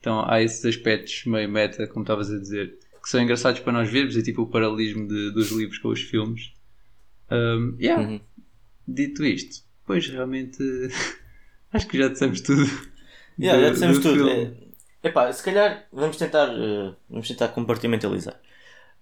Então 0.00 0.24
há 0.28 0.42
esses 0.42 0.64
aspectos 0.66 1.24
meio 1.26 1.50
meta, 1.50 1.88
como 1.88 2.04
estavas 2.04 2.30
a 2.32 2.38
dizer, 2.38 2.78
que 3.02 3.10
são 3.10 3.22
engraçados 3.22 3.60
para 3.60 3.74
nós 3.74 3.90
vermos, 3.90 4.16
e 4.16 4.24
tipo 4.24 4.42
o 4.44 4.48
paralelismo 4.48 5.08
de- 5.08 5.32
dos 5.32 5.50
livros 5.52 5.78
com 5.78 5.90
os 5.90 6.02
filmes. 6.02 6.52
Um, 7.30 7.76
yeah, 7.80 8.02
Uhum. 8.02 8.20
Dito 8.86 9.24
isto, 9.24 9.64
pois 9.86 10.08
realmente 10.08 10.58
acho 11.72 11.88
que 11.88 11.98
já 11.98 12.08
dissemos 12.08 12.40
tudo. 12.40 12.64
Yeah, 13.40 13.58
do- 13.58 13.66
já 13.66 13.70
dissemos 13.72 13.98
do 13.98 14.02
tudo. 14.02 14.28
É, 14.28 15.08
epá, 15.08 15.32
se 15.32 15.42
calhar 15.42 15.86
vamos 15.92 16.16
tentar, 16.16 16.48
eh, 16.52 16.94
vamos 17.08 17.28
tentar 17.28 17.48
compartimentalizar. 17.48 18.40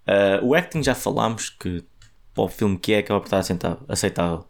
Eh, 0.07 0.39
o 0.43 0.55
acting 0.55 0.83
já 0.83 0.95
falámos 0.95 1.49
que 1.49 1.83
para 2.33 2.43
o 2.43 2.49
filme 2.49 2.77
que 2.79 2.93
é 2.93 2.99
acaba 2.99 3.19
por 3.21 3.27
estar 3.27 3.39
aceitável. 3.87 4.45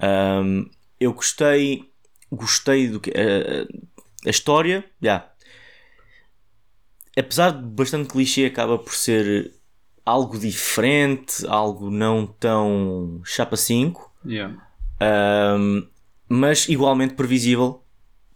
Ahm, 0.00 0.70
eu 1.00 1.12
gostei, 1.12 1.90
gostei 2.30 2.88
do 2.88 3.00
que 3.00 3.10
eh, 3.14 3.66
a 4.26 4.30
história, 4.30 4.84
já. 5.00 5.30
Apesar 7.18 7.50
de 7.50 7.62
bastante 7.66 8.08
clichê, 8.08 8.46
acaba 8.46 8.78
por 8.78 8.94
ser 8.94 9.54
algo 10.04 10.38
diferente, 10.38 11.46
algo 11.46 11.90
não 11.90 12.26
tão 12.26 13.20
chapa 13.24 13.56
5. 13.56 14.12
Yeah. 14.24 14.54
Um, 15.58 15.88
mas 16.28 16.68
igualmente 16.68 17.14
previsível. 17.14 17.82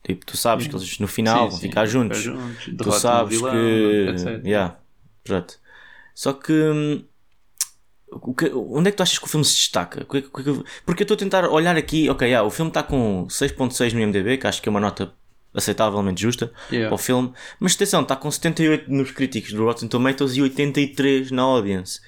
Tipo, 0.03 0.25
tu 0.25 0.37
sabes 0.37 0.67
que 0.67 0.75
eles 0.75 0.99
no 0.99 1.07
final 1.07 1.45
Sim, 1.45 1.51
vão 1.51 1.59
sim, 1.59 1.69
ficar 1.69 1.87
juntos. 1.87 2.19
juntos, 2.19 2.75
Tu 2.79 2.93
sabes 2.93 3.37
vilão, 3.37 3.53
que. 3.53 4.07
etc. 4.09 4.47
Yeah, 4.47 4.81
pronto. 5.23 5.59
Só 6.15 6.33
que. 6.33 7.05
Que- 8.37 8.51
onde 8.55 8.89
é 8.89 8.91
que 8.91 8.97
tu 8.97 9.03
achas 9.03 9.19
que 9.19 9.25
o 9.25 9.29
filme 9.29 9.45
se 9.45 9.55
destaca? 9.55 10.03
O 10.03 10.07
que- 10.07 10.23
Porque 10.85 11.03
eu 11.03 11.05
estou 11.05 11.15
a 11.15 11.19
tentar 11.19 11.49
olhar 11.49 11.77
aqui, 11.77 12.09
ok, 12.11 12.35
ah, 12.35 12.43
o 12.43 12.51
filme 12.51 12.71
está 12.71 12.83
com 12.83 13.27
6.6 13.29 13.93
no 13.93 14.01
IMDB, 14.01 14.37
que 14.39 14.47
acho 14.47 14.61
que 14.61 14.69
é 14.69 14.71
uma 14.71 14.81
nota 14.81 15.13
aceitavelmente 15.55 16.23
justa 16.23 16.53
Yeah. 16.71 16.89
para 16.89 16.95
o 16.95 16.99
filme, 16.99 17.33
mas 17.59 17.75
atenção, 17.75 18.03
está 18.03 18.15
com 18.17 18.31
78 18.31 18.91
nos 18.91 19.11
críticos 19.11 19.53
do 19.53 19.65
Rotten 19.65 19.89
Tomatoes 19.89 20.37
e 20.37 20.43
83 20.43 21.31
na 21.33 21.43
audience, 21.43 22.01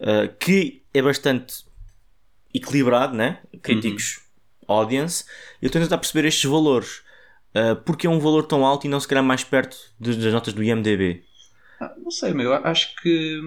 uh, 0.00 0.34
que 0.38 0.82
é 0.94 1.02
bastante 1.02 1.64
equilibrado, 2.54 3.14
né? 3.14 3.38
Críticos, 3.62 4.20
audience. 4.66 5.24
Eu 5.60 5.66
estou 5.66 5.80
a 5.80 5.84
tentar 5.84 5.98
perceber 5.98 6.26
estes 6.26 6.50
valores. 6.50 7.02
Uh, 7.54 7.74
porque 7.84 8.06
é 8.06 8.10
um 8.10 8.18
valor 8.18 8.42
tão 8.46 8.66
alto 8.66 8.86
e 8.86 8.90
não 8.90 9.00
se 9.00 9.08
calhar 9.08 9.24
mais 9.24 9.42
perto 9.42 9.76
das 9.98 10.16
notas 10.16 10.52
do 10.52 10.62
IMDB? 10.62 11.22
Ah, 11.80 11.94
não 12.02 12.10
sei, 12.10 12.32
meu. 12.34 12.52
Acho 12.52 12.94
que 12.96 13.40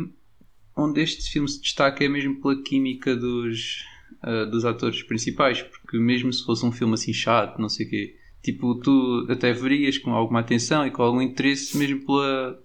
onde 0.79 1.01
este 1.01 1.29
filme 1.31 1.47
se 1.47 1.61
destaca 1.61 2.03
é 2.03 2.07
mesmo 2.07 2.41
pela 2.41 2.61
química 2.61 3.15
dos, 3.15 3.83
ah, 4.21 4.45
dos 4.45 4.65
atores 4.65 5.03
principais. 5.03 5.61
Porque 5.61 5.97
mesmo 5.97 6.31
se 6.31 6.43
fosse 6.45 6.65
um 6.65 6.71
filme 6.71 6.93
assim 6.93 7.13
chato, 7.13 7.59
não 7.59 7.69
sei 7.69 7.85
o 7.85 7.89
quê, 7.89 8.15
tipo, 8.43 8.75
tu 8.75 9.27
até 9.29 9.51
verias 9.53 9.97
com 9.97 10.13
alguma 10.13 10.39
atenção 10.39 10.85
e 10.85 10.91
com 10.91 11.01
algum 11.01 11.21
interesse 11.21 11.77
mesmo 11.77 12.05
pela, 12.05 12.59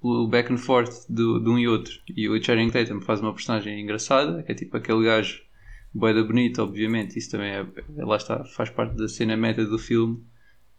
pelo 0.00 0.28
back 0.28 0.52
and 0.52 0.58
forth 0.58 1.06
do, 1.08 1.40
de 1.40 1.48
um 1.48 1.58
e 1.58 1.68
outro. 1.68 2.00
E 2.14 2.28
o 2.28 2.42
Channing 2.42 2.70
Tatum 2.70 3.00
faz 3.00 3.20
uma 3.20 3.32
personagem 3.32 3.80
engraçada, 3.80 4.42
que 4.42 4.52
é 4.52 4.54
tipo 4.54 4.76
aquele 4.76 5.04
gajo 5.04 5.42
boeda 5.92 6.22
bonito, 6.22 6.62
obviamente. 6.62 7.18
Isso 7.18 7.30
também 7.30 7.50
é, 7.50 7.66
lá 7.98 8.16
está, 8.16 8.44
faz 8.44 8.70
parte 8.70 8.96
da 8.96 9.08
cena 9.08 9.36
meta 9.36 9.64
do 9.64 9.78
filme. 9.78 10.22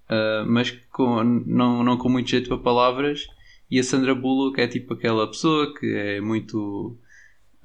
Uh, 0.09 0.45
mas 0.47 0.71
com, 0.91 1.21
não, 1.23 1.83
não 1.83 1.97
com 1.97 2.07
muito 2.09 2.29
jeito 2.29 2.47
para 2.47 2.57
palavras. 2.57 3.27
E 3.69 3.79
a 3.79 3.83
Sandra 3.83 4.15
Bullock 4.15 4.59
é 4.61 4.67
tipo 4.67 4.93
aquela 4.93 5.27
pessoa 5.27 5.73
que 5.77 5.85
é 5.93 6.21
muito 6.21 6.97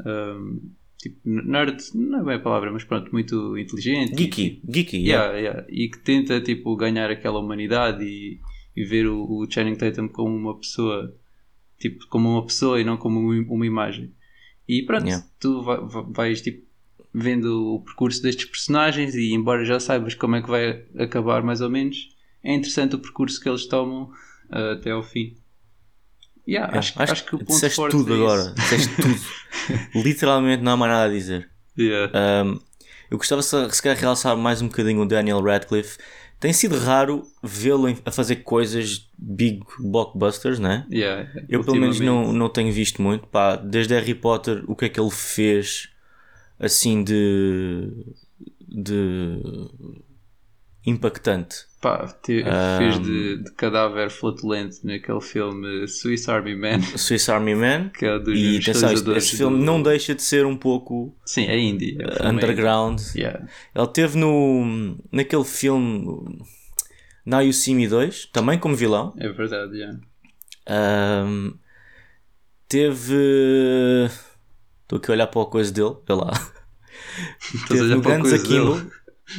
um, 0.05 0.71
tipo 0.99 1.21
nerd, 1.25 1.77
não 1.95 2.21
é 2.21 2.25
bem 2.25 2.35
a 2.35 2.41
palavra, 2.41 2.73
mas 2.73 2.85
pronto, 2.85 3.11
muito 3.13 3.57
inteligente. 3.57 4.17
Geeky, 4.17 4.63
geeky, 4.69 4.97
yeah. 4.99 5.33
Yeah, 5.33 5.39
yeah. 5.39 5.67
E 5.71 5.89
que 5.89 5.99
tenta 5.99 6.41
tipo 6.41 6.75
ganhar 6.77 7.11
aquela 7.11 7.39
humanidade 7.39 8.05
e, 8.05 8.41
e 8.77 8.85
ver 8.85 9.07
o, 9.07 9.23
o 9.25 9.51
Channing 9.51 9.77
Tatum 9.77 10.09
como 10.09 10.35
uma 10.35 10.59
pessoa, 10.59 11.15
tipo, 11.79 12.07
como 12.09 12.29
uma 12.31 12.45
pessoa 12.45 12.81
e 12.81 12.85
não 12.85 12.97
como 12.97 13.21
uma, 13.21 13.67
imagem. 13.67 14.13
E 14.69 14.83
pronto, 14.83 15.07
Yeah. 15.07 15.27
tu 15.41 15.63
vai- 15.63 15.81
vais 16.11 16.41
tipo 16.41 16.67
vendo 17.15 17.75
o 17.75 17.81
percurso 17.81 18.23
destes 18.23 18.47
personagens 18.47 19.15
e 19.15 19.35
embora 19.35 19.65
já 19.67 19.79
saibas 19.79 20.15
como 20.15 20.35
é 20.37 20.41
que 20.43 20.49
vai 20.49 20.85
acabar 20.97 21.43
mais 21.43 21.61
ou 21.61 21.69
menos, 21.69 22.09
é 22.43 22.55
interessante 22.55 22.95
o 22.97 22.99
percurso 22.99 23.39
que 23.41 23.49
eles 23.49 23.67
tomam 23.67 24.05
uh, 24.51 24.73
até 24.73 24.93
ao 24.93 25.03
fim. 25.03 25.37
Yeah, 26.47 26.75
É, 26.75 26.79
acho, 26.79 27.01
acho, 27.01 27.25
que 27.25 27.37
o 27.37 27.39
ponto 27.39 27.53
disseste 27.53 27.77
forte 27.77 27.93
tudo 27.93 28.13
é 28.13 28.17
agora, 28.17 28.55
disseste 28.55 28.89
tudo. 29.01 30.05
Literalmente 30.05 30.63
não 30.63 30.73
há 30.73 30.77
mais 30.77 30.93
nada 30.93 31.05
a 31.05 31.09
dizer. 31.09 31.49
Yeah. 31.79 32.13
Um, 32.45 32.61
eu 33.11 33.19
gostava 33.19 33.43
se, 33.43 33.83
calhar 33.83 33.99
realçar 33.99 34.37
mais 34.37 34.63
um 34.63 34.69
bocadinho 34.69 35.03
o 35.03 35.07
Daniel 35.07 35.43
Radcliffe. 35.43 35.99
Tem 36.41 36.53
sido 36.53 36.77
raro 36.77 37.23
vê-lo 37.43 37.87
a 38.05 38.11
fazer 38.11 38.37
coisas 38.37 39.09
big 39.17 39.63
blockbusters, 39.79 40.59
né? 40.59 40.87
Yeah, 40.91 41.31
Eu 41.49 41.63
pelo 41.63 41.77
menos 41.77 42.01
não, 42.01 42.33
não 42.33 42.49
tenho 42.49 42.73
visto 42.73 43.01
muito. 43.01 43.29
Pá, 43.29 43.55
desde 43.55 43.95
Harry 43.95 44.15
Potter, 44.15 44.65
o 44.67 44.75
que 44.75 44.87
é 44.87 44.89
que 44.89 44.99
ele 44.99 45.11
fez 45.11 45.89
assim 46.59 47.05
de. 47.05 47.93
de. 48.61 49.41
Impactante. 50.85 51.57
Pá, 51.81 52.07
te- 52.23 52.45
Um, 52.45 52.79
fez 52.79 52.99
de, 53.03 53.43
de 53.43 53.53
cadáver 53.55 54.09
flatulente 54.11 54.85
naquele 54.87 55.21
filme 55.21 55.89
Swiss 55.89 56.29
Army 56.29 56.55
Man, 56.55 56.81
Swiss 56.97 57.29
Army 57.29 57.55
Man. 57.57 57.89
que 57.91 58.07
é 58.07 58.19
dos 58.21 58.39
E 58.39 58.59
atenção, 58.59 58.93
este, 58.93 59.11
este 59.11 59.37
filme 59.37 59.59
do- 59.59 59.65
não 59.65 59.83
deixa 59.83 60.15
de 60.15 60.23
ser 60.23 60.47
um 60.47 60.57
pouco 60.57 61.17
Sim, 61.27 61.47
é 61.47 61.59
indie. 61.59 61.97
é 62.01 62.05
um 62.07 62.13
filme 62.17 62.31
underground. 62.35 63.01
indie. 63.01 63.19
Yeah. 63.21 63.47
Ele 63.75 63.87
teve 63.89 64.17
no. 64.17 64.97
naquele 65.11 65.45
filme. 65.45 66.39
See 67.53 67.75
Me 67.75 67.87
2, 67.89 68.27
também 68.33 68.59
como 68.59 68.75
vilão. 68.77 69.13
É 69.19 69.29
verdade, 69.29 69.77
yeah. 69.77 69.99
Ahm, 70.69 71.55
teve. 72.69 74.09
Estou 74.83 74.99
aqui 74.99 75.11
a 75.11 75.15
olhar 75.15 75.27
para 75.27 75.43
a 75.43 75.47
coisa 75.47 75.73
dele, 75.73 75.97
vê 76.07 76.15
lá. 76.15 76.31
Teve 77.69 77.83
no 77.95 78.03
Guns 78.03 78.33
Akimbo. 78.33 78.91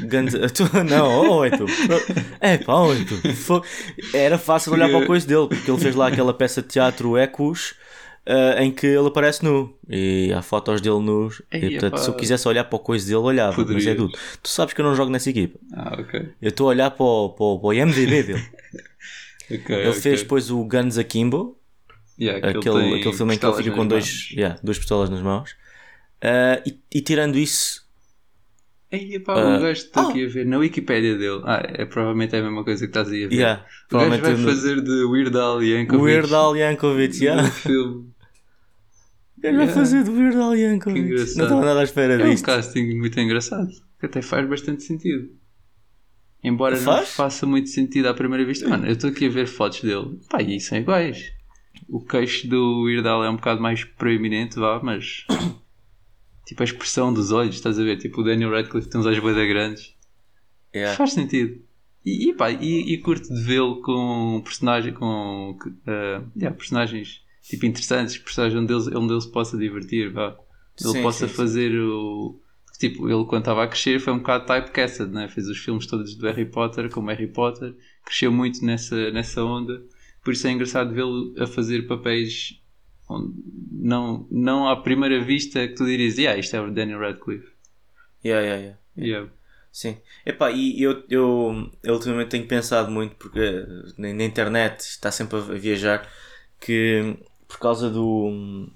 Guns... 0.02 0.34
Não, 0.90 1.30
oh, 1.40 1.46
é. 1.46 1.52
É 2.40 2.58
pá, 2.58 2.74
oh. 2.76 2.94
Fo- 3.34 3.64
Era 4.14 4.38
fácil 4.38 4.74
olhar 4.74 4.90
para 4.90 5.04
a 5.04 5.06
coisa 5.08 5.28
dele, 5.28 5.48
porque 5.48 5.70
ele 5.70 5.80
fez 5.80 5.96
lá 5.96 6.08
aquela 6.08 6.34
peça 6.34 6.62
de 6.62 6.68
teatro 6.70 7.18
Ecos. 7.18 7.76
ah, 8.26 8.64
em 8.64 8.72
que 8.72 8.88
ele 8.88 9.08
aparece 9.08 9.44
nu 9.44 9.76
e 9.90 10.32
há 10.34 10.42
fotos 10.42 10.80
dele 10.82 11.00
nus 11.00 11.42
Ei, 11.52 11.66
e 11.66 11.72
portanto 11.72 11.98
se 11.98 12.10
eu 12.10 12.14
quisesse 12.14 12.48
olhar 12.48 12.64
para 12.64 12.78
a 12.78 12.82
coisa 12.82 13.06
dele 13.06 13.18
olhava, 13.18 13.58
mas 13.66 13.86
é 13.86 13.94
Poderias. 13.94 13.98
tudo 13.98 14.12
tu 14.42 14.50
sabes 14.50 14.74
que 14.74 14.80
eu 14.82 14.86
não 14.86 14.96
jogo 14.96 15.12
nessa 15.12 15.30
equipa 15.30 15.60
Ah, 15.74 15.98
ok. 16.00 16.30
eu 16.42 16.50
estou 16.50 16.68
a 16.68 16.70
olhar 16.70 16.92
para 16.92 17.04
o, 17.06 17.30
para 17.30 17.44
o, 17.46 17.60
para 17.60 17.68
o 17.68 17.74
IMDB 17.74 18.24
dele 18.24 18.44
Ok, 19.52 19.76
ele 19.76 19.90
ok. 19.90 20.02
fez 20.02 20.22
depois 20.22 20.50
o 20.50 20.64
Guns 20.64 20.98
Akimbo 20.98 21.58
Yeah, 22.18 22.40
que 22.40 22.48
ele 22.48 22.60
aquele, 22.60 22.96
aquele 23.00 23.14
filme 23.18 23.34
em 23.36 23.38
que 23.40 23.46
ele 23.46 23.56
fica 23.56 23.72
com 23.72 23.88
dois, 23.88 24.30
yeah, 24.32 24.58
duas 24.64 24.78
pistolas 24.78 25.10
nas 25.10 25.22
mãos. 25.22 25.56
Ah, 26.22 26.62
e, 26.66 26.80
e 26.94 27.02
tirando 27.02 27.38
isso, 27.38 27.83
Epá, 28.96 29.34
Ah, 29.34 29.58
o 29.58 29.62
gajo 29.62 29.72
está 29.72 30.06
oh. 30.06 30.10
aqui 30.10 30.26
a 30.26 30.30
ver 30.30 30.46
na 30.46 30.58
Wikipédia 30.60 31.18
dele. 31.18 31.42
Ah, 31.46 31.64
é 31.66 31.84
provavelmente 31.86 32.36
é 32.36 32.40
a 32.40 32.44
mesma 32.44 32.64
coisa 32.64 32.82
que 32.86 32.90
estás 32.92 33.10
aí 33.12 33.26
a 33.26 33.28
ver. 33.28 33.36
yeah, 33.36 33.62
o 33.62 33.66
gajo 33.66 33.88
provavelmente 33.90 34.22
vai 34.22 34.32
no- 34.38 34.48
fazer 34.50 34.82
de 34.82 35.04
Weird 35.06 35.36
Al 35.38 35.64
Yankovic 35.64 36.04
Weird 36.04 36.34
Al 36.36 36.56
Yankovic, 36.58 37.18
no 37.18 37.24
yeah. 37.24 37.50
filme. 37.52 38.14
Ele 39.44 39.58
vai 39.58 39.66
Yeah. 39.66 39.74
fazer 39.74 40.04
de 40.04 40.10
Weird 40.12 40.38
Al 40.38 40.52
Que 40.52 40.58
Yankovic. 40.60 41.00
engraçado. 41.00 41.38
Não 41.38 41.44
estava 41.46 41.66
nada 41.66 41.80
à 41.80 41.84
espera 41.84 42.14
É 42.22 42.26
um 42.30 42.42
casting 42.42 42.96
muito 42.98 43.20
engraçado, 43.20 43.70
que 44.00 44.06
até 44.06 44.22
faz 44.22 44.48
bastante 44.48 44.84
sentido. 44.84 45.30
Embora 46.44 46.76
não 46.76 46.84
Faz? 46.84 47.10
faça 47.16 47.46
muito 47.46 47.70
sentido 47.70 48.08
à 48.10 48.14
primeira 48.14 48.46
vista. 48.46 48.68
Mano, 48.70 48.86
eu 48.86 48.92
estou 48.94 49.10
aqui 49.10 49.26
a 49.28 49.30
ver 49.30 49.48
fotos 49.48 49.82
dele. 49.82 50.20
Pá, 50.30 50.42
e 50.42 50.60
são 50.60 50.78
iguais. 50.78 51.32
O 51.90 52.00
queixo 52.06 52.48
do 52.48 52.84
Weird 52.84 53.08
Al 53.08 53.24
é 53.24 53.30
um 53.30 53.38
bocado 53.38 53.62
mais 53.62 53.84
proeminente, 53.84 54.58
vá, 54.60 54.80
mas... 54.84 55.26
tipo, 56.46 56.62
a 56.62 56.66
expressão 56.66 57.14
dos 57.14 57.32
olhos, 57.32 57.56
estás 57.56 57.80
a 57.80 57.84
ver? 57.84 57.98
Tipo, 57.98 58.22
o 58.22 58.24
Daniel 58.24 58.52
Radcliffe 58.52 58.90
tem 58.90 59.00
uns 59.00 59.06
olhos 59.06 59.20
bem 59.20 59.48
grandes. 59.48 59.94
Yeah. 60.74 60.96
Faz 60.98 61.14
sentido. 61.14 61.62
E, 62.06 62.30
e 62.30 62.34
pá, 62.34 62.52
e, 62.52 62.94
e 62.94 62.98
curto 62.98 63.34
de 63.34 63.42
vê-lo 63.42 63.82
com 63.82 64.42
personagem, 64.44 64.94
com 64.94 65.52
uh, 65.52 66.32
yeah, 66.38 66.56
personagens 66.56 67.22
tipo 67.42 67.66
interessantes, 67.66 68.18
personagens 68.18 68.62
onde 68.62 68.74
ele, 68.74 68.98
onde 68.98 69.14
ele 69.14 69.22
se 69.22 69.32
possa 69.32 69.58
divertir, 69.58 70.12
vá. 70.12 70.38
Ele 70.80 70.90
Sim, 70.92 71.02
possa 71.02 71.28
sim, 71.28 71.32
sim. 71.32 71.38
fazer 71.38 71.80
o. 71.80 72.40
Tipo, 72.80 73.08
ele 73.08 73.24
quando 73.26 73.44
estava 73.44 73.64
a 73.64 73.68
crescer 73.68 74.00
foi 74.00 74.12
um 74.12 74.18
bocado 74.18 74.46
typecasted, 74.46 75.12
né? 75.12 75.28
fez 75.30 75.48
os 75.48 75.58
filmes 75.58 75.86
todos 75.86 76.16
do 76.16 76.26
Harry 76.26 76.46
Potter, 76.46 76.90
como 76.90 77.10
Harry 77.10 77.28
Potter, 77.28 77.76
cresceu 78.04 78.32
muito 78.32 78.66
nessa, 78.66 79.12
nessa 79.12 79.44
onda, 79.44 79.86
por 80.24 80.34
isso 80.34 80.48
é 80.48 80.52
engraçado 80.52 80.94
vê-lo 80.94 81.34
a 81.38 81.46
fazer 81.46 81.84
papéis 81.84 82.60
não, 83.10 84.28
não 84.32 84.68
à 84.68 84.82
primeira 84.82 85.22
vista 85.24 85.68
que 85.68 85.76
tu 85.76 85.86
dirias, 85.86 86.18
yeah, 86.18 86.40
isto 86.40 86.56
é 86.56 86.62
o 86.62 86.72
Daniel 86.72 87.00
Radcliffe. 87.00 87.48
Yeah, 88.24 88.42
yeah, 88.46 88.62
yeah. 88.62 88.78
Yeah. 88.98 89.30
Sim. 89.72 89.98
Epá, 90.26 90.52
e 90.52 90.82
eu, 90.82 91.04
eu, 91.10 91.72
eu 91.84 91.94
ultimamente 91.96 92.30
tenho 92.30 92.48
pensado 92.48 92.92
muito, 92.92 93.16
porque 93.16 93.40
eh, 93.40 93.66
na, 93.98 94.14
na 94.14 94.24
internet 94.24 94.80
está 94.82 95.12
sempre 95.12 95.38
a 95.38 95.42
viajar, 95.42 96.08
que 96.60 97.18
por 97.48 97.58
causa 97.60 97.90
do. 97.90 98.70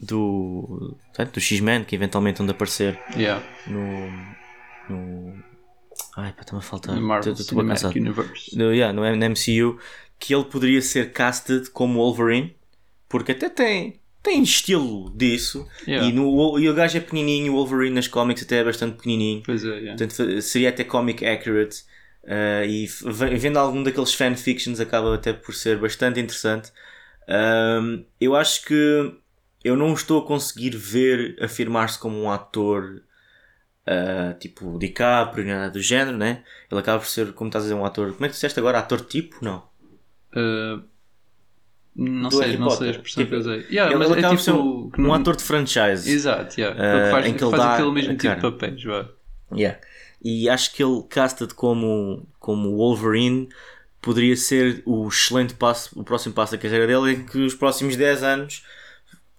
do. 0.00 0.96
do 1.32 1.40
X-Men, 1.40 1.84
que 1.84 1.94
eventualmente 1.96 2.40
onde 2.42 2.52
aparecer 2.52 2.98
Yeah. 3.16 3.44
no. 3.66 4.94
no. 4.94 5.44
Ai, 6.16 6.32
pá, 6.32 6.42
está-me 6.42 6.58
a 6.60 6.62
faltar. 6.62 6.94
No 6.94 7.02
Marvel 7.02 7.32
Estou- 7.32 7.64
cansado. 7.66 7.96
Universe. 7.98 8.56
no, 8.56 8.72
yeah, 8.72 8.92
no, 8.92 9.02
no 9.02 9.30
MCU 9.30 9.78
que 10.18 10.32
ele 10.34 10.44
poderia 10.44 10.80
ser 10.80 11.12
casted 11.12 11.68
como 11.70 11.98
Wolverine 11.98 12.56
porque 13.14 13.30
até 13.30 13.48
tem, 13.48 14.00
tem 14.20 14.42
estilo 14.42 15.08
disso 15.16 15.68
Yeah. 15.86 16.08
e, 16.08 16.12
no, 16.12 16.58
e 16.58 16.68
o 16.68 16.74
gajo 16.74 16.96
é 16.96 17.00
pequenininho 17.00 17.52
o 17.52 17.56
Wolverine 17.56 17.94
nas 17.94 18.08
cómics 18.08 18.42
até 18.42 18.56
é 18.58 18.64
bastante 18.64 18.96
pequenininho 18.96 19.42
Pois 19.46 19.64
é, 19.64 19.68
yeah. 19.68 19.96
portanto 19.96 20.42
seria 20.42 20.70
até 20.70 20.82
comic 20.82 21.24
accurate 21.24 21.84
uh, 22.24 22.64
e 22.66 22.88
vendo 23.38 23.58
algum 23.58 23.84
daqueles 23.84 24.14
fanfictions 24.14 24.80
acaba 24.80 25.14
até 25.14 25.32
por 25.32 25.54
ser 25.54 25.78
bastante 25.78 26.18
interessante 26.18 26.72
Um, 27.28 28.04
eu 28.20 28.34
acho 28.36 28.64
que 28.66 29.12
eu 29.62 29.76
não 29.76 29.94
estou 29.94 30.22
a 30.22 30.26
conseguir 30.26 30.76
ver 30.76 31.36
afirmar-se 31.40 31.98
como 31.98 32.20
um 32.20 32.30
ator 32.30 33.02
uh, 33.86 34.38
tipo 34.38 34.78
DiCaprio, 34.78 35.46
nada 35.46 35.70
do 35.70 35.80
género, 35.80 36.16
né? 36.18 36.42
Ele 36.70 36.80
acaba 36.80 36.98
por 36.98 37.08
ser, 37.08 37.32
como 37.32 37.48
estás 37.48 37.64
a 37.64 37.68
dizer, 37.68 37.80
um 37.80 37.84
ator. 37.84 38.12
Como 38.12 38.26
é 38.26 38.28
que 38.28 38.34
disseste 38.34 38.58
agora? 38.60 38.78
Ator 38.78 39.00
tipo? 39.00 39.42
Não. 39.42 39.66
Uh, 40.36 40.82
não 41.96 42.28
Do 42.28 42.36
sei, 42.36 42.46
Harry 42.46 42.58
não 42.58 42.70
sei 42.70 42.76
Potter. 42.78 42.88
a 42.88 42.90
expressão 42.90 43.24
Tipo, 43.24 43.28
que 43.30 43.34
eu 43.34 43.40
usei. 43.40 43.66
Yeah, 43.70 43.90
ele 43.90 43.98
mas 43.98 44.10
é 44.24 44.28
por 44.28 44.38
ser 44.40 44.50
tipo 44.52 44.62
um, 44.62 44.90
não- 45.02 45.14
ator 45.14 45.36
de 45.36 45.42
franchise. 45.42 46.10
Exato, 46.10 46.60
yeah. 46.60 46.76
Uh, 46.78 47.10
faz, 47.10 47.26
em 47.26 47.34
que 47.34 47.44
ele 47.44 47.50
faz 47.50 47.62
dá 47.62 47.74
aquele 47.74 47.90
mesmo 47.92 48.16
tipo 48.16 48.34
de 48.34 48.40
papéis, 48.42 48.82
vá. 48.84 49.08
Yeah. 49.54 49.78
E 50.24 50.48
acho 50.48 50.74
que 50.74 50.82
ele 50.82 51.02
casted 51.08 51.52
como, 51.54 52.26
como 52.40 52.76
Wolverine 52.76 53.48
poderia 54.00 54.36
ser 54.36 54.82
o 54.84 55.06
excelente 55.08 55.54
passo, 55.54 55.98
o 55.98 56.02
próximo 56.04 56.34
passo 56.34 56.52
da 56.52 56.58
carreira 56.58 56.86
dele, 56.86 57.12
em 57.12 57.24
que 57.26 57.38
os 57.38 57.54
próximos 57.54 57.94
10 57.96 58.22
anos, 58.22 58.62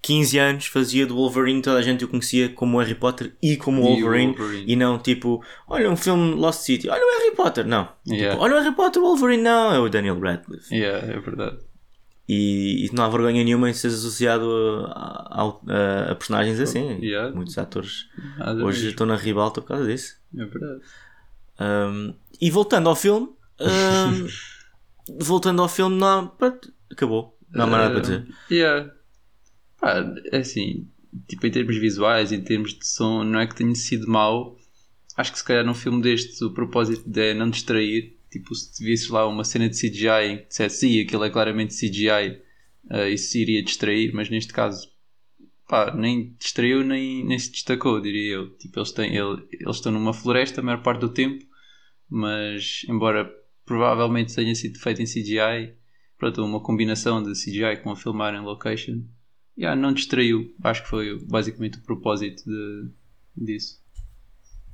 15 0.01 0.37
anos 0.37 0.65
fazia 0.67 1.05
do 1.05 1.15
Wolverine, 1.15 1.61
toda 1.61 1.79
a 1.79 1.81
gente 1.81 2.05
o 2.05 2.07
conhecia 2.07 2.49
como 2.49 2.77
Harry 2.79 2.93
Potter 2.95 3.33
e 3.41 3.57
como 3.57 3.79
E 3.79 3.81
o 3.81 3.85
Wolverine, 4.01 4.35
Wolverine. 4.35 4.71
e 4.71 4.75
não 4.75 4.99
tipo, 4.99 5.43
olha 5.67 5.89
um 5.89 5.95
filme 5.97 6.35
Lost 6.35 6.61
City, 6.61 6.87
olha 6.89 7.01
o 7.03 7.19
Harry 7.19 7.35
Potter, 7.35 7.65
não. 7.65 7.89
Yeah. 8.07 8.31
Tipo, 8.33 8.43
olha 8.43 8.55
o 8.55 8.59
Harry 8.59 8.75
Potter, 8.75 9.01
Wolverine, 9.01 9.41
não, 9.43 9.73
é 9.73 9.79
o 9.79 9.89
Daniel 9.89 10.19
Radcliffe. 10.19 10.73
Yeah, 10.73 11.07
é 11.13 11.19
verdade. 11.19 11.57
E, 12.27 12.85
e 12.87 12.95
não 12.95 13.03
há 13.03 13.09
vergonha 13.09 13.43
nenhuma 13.43 13.69
em 13.69 13.73
ser 13.73 13.87
associado 13.87 14.49
a, 14.89 15.43
a- 15.67 16.11
a 16.11 16.15
personagens 16.15 16.59
assim. 16.59 16.97
Yeah. 17.01 17.35
Muitos 17.35 17.57
atores 17.57 18.07
Nada 18.37 18.63
hoje 18.65 18.77
mesmo. 18.79 18.89
estão 18.89 19.05
na 19.05 19.15
ribalta 19.15 19.61
por 19.61 19.67
causa 19.67 19.85
disso. 19.85 20.15
É 20.35 20.45
verdade. 20.45 20.81
Um, 21.59 22.13
e 22.41 22.49
voltando 22.49 22.89
ao 22.89 22.95
filme, 22.95 23.29
um, 23.61 24.27
voltando 25.23 25.61
ao 25.61 25.69
filme, 25.69 25.95
não 25.97 26.27
pronto, 26.27 26.73
acabou. 26.91 27.37
Não 27.51 27.65
há 27.65 27.67
mais 27.67 27.81
nada 27.83 27.93
para 27.93 28.01
dizer. 28.01 28.27
Yeah. 28.51 28.91
Pá, 29.79 30.03
é 30.31 30.37
assim, 30.39 30.87
tipo, 31.27 31.45
em 31.45 31.51
termos 31.51 31.77
visuais, 31.77 32.31
em 32.31 32.41
termos 32.41 32.73
de 32.73 32.85
som, 32.87 33.23
não 33.23 33.39
é 33.39 33.47
que 33.47 33.55
tenha 33.55 33.73
sido 33.75 34.07
mau. 34.09 34.57
Acho 35.15 35.31
que 35.31 35.37
se 35.37 35.45
calhar 35.45 35.63
num 35.65 35.73
filme 35.75 36.01
destes 36.01 36.41
o 36.41 36.51
propósito 36.51 37.03
é 37.19 37.33
não 37.33 37.49
distrair. 37.49 38.17
Tipo, 38.39 38.53
se 38.53 38.83
visses 38.83 39.07
lá 39.09 39.25
uma 39.25 39.45
cena 39.45 39.69
de 39.69 39.77
CGI 39.79 40.25
em 40.27 40.37
que 40.39 40.47
dissesse 40.49 40.79
sim, 40.81 40.99
aquilo 40.99 41.23
é 41.23 41.29
claramente 41.29 41.73
CGI, 41.73 42.41
eh, 42.91 43.09
isso 43.11 43.37
iria 43.37 43.63
distrair, 43.63 44.11
mas 44.13 44.29
neste 44.29 44.51
caso, 44.51 44.91
pá, 45.69 45.95
nem 45.95 46.35
distraiu 46.37 46.83
nem, 46.83 47.23
nem 47.25 47.39
se 47.39 47.49
destacou, 47.49 48.01
diria 48.01 48.33
eu. 48.35 48.57
Tipo, 48.57 48.79
eles, 48.79 48.91
têm, 48.91 49.15
ele- 49.15 49.47
eles 49.53 49.77
estão 49.77 49.89
numa 49.91 50.13
floresta 50.13 50.59
a 50.59 50.63
maior 50.63 50.83
parte 50.83 50.99
do 50.99 51.09
tempo, 51.13 51.45
mas 52.09 52.81
embora 52.89 53.31
provavelmente 53.65 54.35
tenha 54.35 54.53
sido 54.53 54.77
feito 54.79 55.01
em 55.01 55.05
CGI, 55.05 55.73
pronto, 56.17 56.43
uma 56.43 56.61
combinação 56.61 57.23
de 57.23 57.33
CGI 57.35 57.77
com 57.81 57.89
a 57.91 57.95
filmar 57.95 58.35
em 58.35 58.41
location, 58.41 59.01
yeah, 59.57 59.79
não 59.79 59.93
distraiu. 59.93 60.53
Acho 60.61 60.83
que 60.83 60.89
foi 60.89 61.17
basicamente 61.25 61.77
o 61.77 61.83
propósito 61.83 62.43
de, 62.43 62.89
disso. 63.45 63.81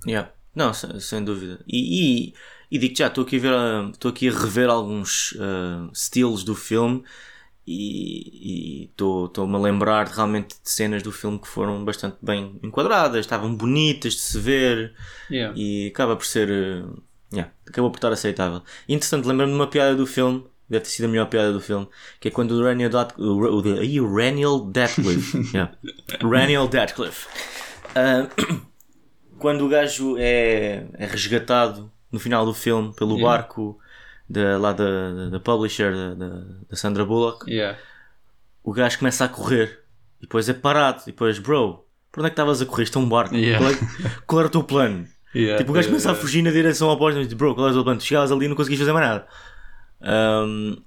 Yeah. 0.08 0.34
Não, 0.56 0.74
sem, 0.74 1.00
sem 1.00 1.24
dúvida. 1.24 1.64
E, 1.68 2.30
e, 2.30 2.34
e 2.72 2.78
digo 2.80 2.96
já, 2.98 3.08
estou 3.08 3.24
aqui 3.24 3.38
a 3.38 3.40
ver, 3.40 3.54
ah, 3.54 3.90
estou 3.92 4.10
aqui 4.10 4.30
a 4.30 4.32
rever 4.32 4.70
alguns 4.70 5.36
ah, 5.40 5.90
estilos 5.94 6.44
do 6.44 6.56
filme 6.56 7.04
e 7.68 8.86
estou- 8.92 9.26
estou-me 9.28 9.56
a 9.56 9.60
lembrar 9.60 10.08
realmente 10.08 10.56
de 10.64 10.70
cenas 10.70 11.04
do 11.04 11.12
filme 11.12 11.40
que 11.40 11.48
foram 11.48 11.84
bastante 11.86 12.18
bem 12.22 12.60
enquadradas, 12.64 13.20
estavam 13.20 13.54
bonitas 13.56 14.14
de 14.14 14.20
se 14.22 14.40
ver 14.40 14.94
Yeah. 15.30 15.54
e 15.58 15.88
acaba 15.88 16.16
por 16.16 16.26
ser. 16.26 16.50
eh, 16.50 16.84
yeah, 17.34 17.52
acabou 17.68 17.92
por 17.92 17.98
estar 17.98 18.12
aceitável. 18.12 18.62
Interessante, 18.90 19.28
lembro-me 19.28 19.52
de 19.54 19.58
uma 19.58 19.68
piada 19.68 19.96
do 19.96 20.06
filme, 20.08 20.44
deve 20.70 20.84
ter 20.86 20.90
sido 20.90 21.06
a 21.06 21.08
melhor 21.08 21.28
piada 21.30 21.54
do 21.54 21.62
filme, 21.62 21.88
que 22.20 22.28
é 22.28 22.32
quando 22.32 22.52
o 22.52 22.64
Raniel 22.64 22.90
Datcliffe. 22.90 23.30
O, 23.30 24.02
o, 24.02 24.04
o 24.12 24.16
Raniel 24.16 24.60
Datcliffe. 24.60 25.38
yeah. 25.56 25.74
Raniel 26.22 26.68
Datcliffe. 26.68 27.28
Ah, 27.96 28.28
quando 29.40 29.66
o 29.66 29.70
gajo 29.70 30.18
é, 30.18 30.88
é 30.94 31.06
resgatado 31.06 31.92
no 32.12 32.20
final 32.20 32.46
do 32.46 32.54
filme 32.54 32.94
pelo 32.94 33.16
Yeah. 33.16 33.38
barco 33.38 33.80
da, 34.30 34.58
lá 34.58 34.74
da, 34.74 35.30
da, 35.30 35.40
publisher 35.40 36.16
da, 36.16 36.76
Sandra 36.76 37.06
Bullock, 37.06 37.50
Yeah. 37.50 37.78
o 38.64 38.72
gajo 38.72 39.00
começa 39.00 39.26
a 39.26 39.30
correr 39.30 39.80
e 40.20 40.22
depois 40.22 40.48
é 40.48 40.54
parado. 40.54 41.04
E 41.04 41.08
depois, 41.08 41.40
bro, 41.40 41.86
por 42.12 42.20
onde 42.22 42.28
é 42.28 42.30
que 42.30 42.34
estavas 42.34 42.62
a 42.62 42.66
correr? 42.66 42.84
Isto 42.84 43.00
é 43.00 43.02
um 43.02 43.10
barco. 43.10 43.36
Yeah. 43.36 43.60
Qual, 43.60 43.72
é, 43.72 44.22
qual 44.26 44.40
era 44.40 44.48
o 44.48 44.52
teu 44.52 44.64
plano? 44.64 45.08
Tipo, 45.58 45.72
o 45.72 45.74
gajo 45.74 45.88
começa 45.88 46.12
a 46.12 46.16
fugir 46.16 46.42
na 46.42 46.52
direção 46.52 46.90
oposta 46.90 47.22
e 47.22 47.26
diz, 47.26 47.34
bro, 47.34 47.56
qual 47.56 47.68
é 47.68 47.72
o 47.72 47.74
teu 47.74 47.84
plano? 47.86 48.00
Tu 48.00 48.06
chegavas 48.06 48.34
ali 48.34 48.46
e 48.46 48.48
não 48.50 48.56
conseguias 48.56 48.82
fazer 48.82 48.92
mais 48.92 49.08
nada. 49.08 49.28
Um, 50.02 50.84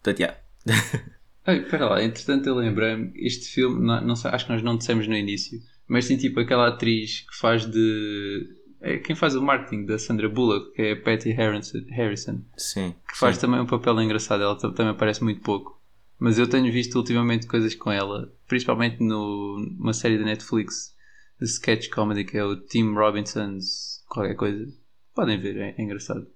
portanto, 0.00 0.20
yeah. 0.20 0.38
Espera 1.44 1.86
lá, 1.86 2.04
entretanto 2.04 2.46
eu 2.48 2.54
lembrei-me, 2.54 3.12
este 3.16 3.48
filme, 3.48 3.84
não, 3.84 4.00
não 4.00 4.16
sei, 4.16 4.30
acho 4.30 4.46
que 4.46 4.52
nós 4.52 4.62
não 4.62 4.76
dissemos 4.76 5.08
no 5.08 5.16
início, 5.16 5.60
mas 5.88 6.06
tem 6.06 6.16
tipo 6.16 6.38
aquela 6.38 6.68
atriz 6.68 7.26
que 7.28 7.36
faz 7.36 7.66
de. 7.66 8.48
É, 8.82 8.98
quem 8.98 9.14
faz 9.16 9.34
o 9.34 9.42
marketing 9.42 9.86
da 9.86 9.98
Sandra 9.98 10.28
Bullock, 10.28 10.72
que 10.74 10.82
é 10.82 10.92
a 10.92 10.96
Patty 11.00 11.30
Harrison, 11.30 12.42
Sim. 12.56 12.94
que 13.08 13.16
faz 13.16 13.36
sim. 13.36 13.42
também 13.42 13.60
um 13.60 13.66
papel 13.66 14.00
engraçado, 14.02 14.42
ela 14.42 14.58
tam- 14.58 14.72
também 14.72 14.92
aparece 14.92 15.22
muito 15.22 15.40
pouco. 15.40 15.80
Mas 16.18 16.38
eu 16.38 16.46
tenho 16.48 16.70
visto 16.72 16.94
ultimamente 16.96 17.46
coisas 17.46 17.74
com 17.74 17.90
ela, 17.90 18.32
principalmente 18.46 19.02
numa 19.02 19.92
série 19.92 20.18
da 20.18 20.24
Netflix 20.24 20.94
de 21.40 21.46
sketch 21.46 21.88
comedy 21.90 22.24
que 22.24 22.36
é 22.38 22.44
o 22.44 22.56
Tim 22.56 22.92
Robinson's 22.94 24.04
qualquer 24.08 24.34
coisa. 24.34 24.72
Podem 25.14 25.40
ver, 25.40 25.56
é, 25.56 25.74
é 25.76 25.82
engraçado. 25.82 26.26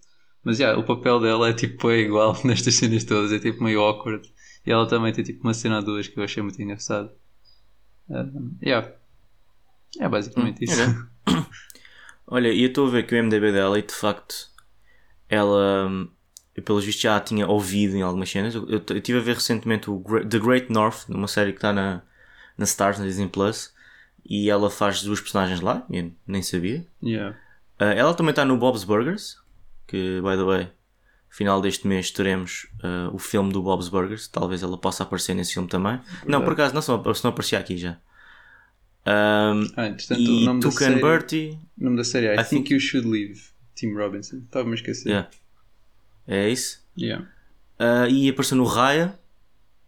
Mas 0.43 0.59
já, 0.59 0.77
o 0.77 0.85
papel 0.85 1.21
dela 1.21 1.49
é 1.51 1.53
tipo 1.53 1.91
é 1.91 1.99
igual 1.99 2.37
nestas 2.45 2.75
cenas 2.75 3.05
todas, 3.05 3.33
é 3.33 3.39
tipo 3.39 3.63
meio 3.63 3.81
awkward. 3.81 4.29
E 4.67 4.71
ela 4.73 4.87
também 4.89 5.13
tem 5.13 5.23
tipo 5.25 5.43
uma 5.45 5.55
cena 5.55 5.77
ou 5.79 5.85
duas 5.85 6.09
que 6.09 6.19
eu 6.19 6.25
achei 6.25 6.43
muito 6.43 6.61
engraçado. 6.61 7.11
Um, 8.09 8.57
yeah. 8.63 8.93
É 10.01 10.09
basicamente 10.09 10.65
isso. 10.65 10.81
ok. 11.27 11.43
Olha, 12.27 12.49
e 12.49 12.63
eu 12.63 12.69
estou 12.69 12.87
a 12.87 12.91
ver 12.91 13.07
que 13.07 13.15
o 13.15 13.23
MDB 13.23 13.53
dela 13.53 13.79
e 13.79 13.83
de 13.83 13.95
facto 13.95 14.49
ela, 15.29 16.09
pelos 16.65 16.85
vistos 16.85 17.03
já 17.03 17.17
a 17.17 17.21
tinha 17.21 17.47
ouvido 17.47 17.97
em 17.97 18.03
algumas 18.03 18.31
cenas. 18.31 18.55
Eu, 18.55 18.69
eu, 18.69 18.83
eu 18.89 18.97
estive 18.97 19.19
a 19.19 19.23
ver 19.23 19.35
recentemente 19.35 19.91
o 19.91 20.03
The 20.29 20.39
Great 20.39 20.73
North, 20.73 21.09
numa 21.09 21.29
série 21.29 21.53
que 21.53 21.59
está 21.59 21.73
na, 21.73 22.03
na 22.57 22.65
Stars, 22.65 22.99
na 22.99 23.05
Disney 23.05 23.29
Plus, 23.29 23.73
e 24.25 24.51
ela 24.51 24.71
faz 24.71 25.03
duas 25.03 25.21
personagens 25.21 25.61
lá, 25.61 25.87
e 25.89 25.99
eu 25.99 26.13
nem 26.27 26.43
sabia. 26.43 26.87
Yeah. 27.03 27.37
Uh, 27.81 27.85
ela 27.85 28.15
também 28.15 28.31
está 28.31 28.45
no 28.45 28.57
Bob's 28.57 28.85
Burgers, 28.85 29.37
que, 29.87 30.21
by 30.21 30.37
the 30.37 30.45
way, 30.45 30.71
final 31.29 31.61
deste 31.61 31.87
mês 31.87 32.11
teremos 32.11 32.67
uh, 32.83 33.15
o 33.15 33.19
filme 33.19 33.53
do 33.53 33.63
Bob's 33.63 33.89
Burgers. 33.89 34.27
Talvez 34.27 34.63
ela 34.63 34.79
possa 34.79 35.03
aparecer 35.03 35.35
nesse 35.35 35.55
filme 35.55 35.69
também. 35.69 36.01
Não, 36.27 36.43
por 36.43 36.55
acaso, 36.55 36.75
não, 36.75 36.83
se 36.83 36.91
não 36.91 37.31
aparecia 37.31 37.59
aqui 37.59 37.77
já. 37.77 37.99
Um, 39.07 39.73
Ah, 39.77 39.87
entretanto, 39.87 40.21
o 40.21 40.25
e 40.25 40.45
nome 40.45 40.61
da 40.61 40.69
Tuca 40.69 40.85
série- 40.85 40.95
and 40.97 41.01
Bertie, 41.01 41.59
O 41.81 41.85
nome 41.85 41.97
da 41.97 42.05
série 42.05 42.27
é 42.27 42.35
I, 42.37 42.41
I 42.41 42.45
think, 42.45 42.49
think- 42.65 42.75
You 42.75 42.81
Should 42.81 43.07
Leave, 43.09 43.41
Tim 43.75 43.95
Robinson. 43.95 44.39
Estava-me 44.39 44.73
a 44.73 44.75
esquecer. 44.75 45.09
yeah. 45.11 45.31
é 46.27 46.49
isso. 46.51 46.85
Yeah. 46.99 47.25
Uh, 47.79 48.09
e 48.11 48.29
apareceu 48.29 48.57
no 48.57 48.65
Raya, 48.65 49.17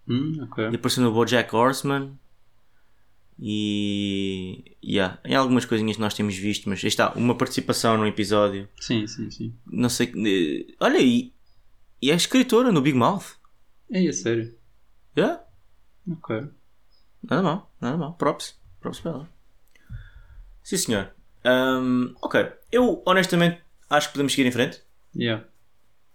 Hum, 0.07 0.41
ok. 0.43 0.69
e 0.71 0.75
apareceu 0.77 1.03
no 1.03 1.13
Bojack 1.13 1.55
Horseman. 1.55 2.17
E 3.41 4.65
yeah, 4.85 5.19
em 5.25 5.35
algumas 5.35 5.65
coisinhas 5.65 5.97
que 5.97 6.03
nós 6.03 6.13
temos 6.15 6.37
visto, 6.37 6.69
mas 6.69 6.83
está, 6.83 7.13
uma 7.15 7.37
participação 7.37 7.97
no 7.97 8.07
episódio. 8.07 8.69
Sim, 8.81 9.07
sim, 9.07 9.31
sim. 9.31 9.55
Não 9.67 9.89
sei. 9.89 10.13
eh, 10.17 10.75
Olha, 10.81 10.99
e, 10.99 11.33
e 12.03 12.11
é 12.11 12.15
escritora 12.15 12.73
no 12.73 12.81
Big 12.83 12.97
Mouth. 12.99 13.37
É 13.91 14.07
a 14.07 14.13
sério. 14.13 14.55
Yeah. 15.17 15.41
Ok. 16.11 16.49
Nada 17.23 17.43
mal, 17.43 17.73
nada 17.81 17.97
mal. 17.97 18.15
Props. 18.15 18.59
Para 18.81 18.93
ela. 19.05 19.29
Sim, 20.63 20.77
senhor. 20.77 21.11
Ahm, 21.45 22.15
ok. 22.21 22.53
Eu, 22.71 23.03
honestamente, 23.07 23.63
acho 23.89 24.09
que 24.09 24.13
podemos 24.15 24.33
seguir 24.33 24.47
em 24.47 24.53
frente. 24.53 24.83
Yeah. 25.15 25.45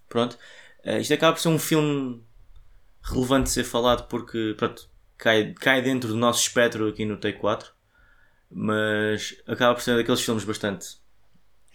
Pronto. 0.08 0.38
Eh, 0.84 0.99
isto 0.99 1.13
acaba 1.13 1.34
por 1.34 1.41
ser 1.41 1.49
um 1.49 1.60
filme 1.60 2.23
relevante 3.02 3.45
de 3.45 3.49
ser 3.52 3.63
falado 3.63 4.08
porque, 4.08 4.54
pronto, 4.58 4.89
cai, 5.17 5.54
cai 5.54 5.82
dentro 5.82 6.10
do 6.10 6.15
nosso 6.15 6.41
espectro 6.41 6.88
aqui 6.88 7.06
no 7.06 7.17
Take 7.17 7.39
4. 7.39 7.71
Mas 8.52 9.36
acaba 9.47 9.73
por 9.73 9.82
ser 9.82 9.95
daqueles 9.95 10.21
filmes 10.21 10.43
bastante 10.43 11.02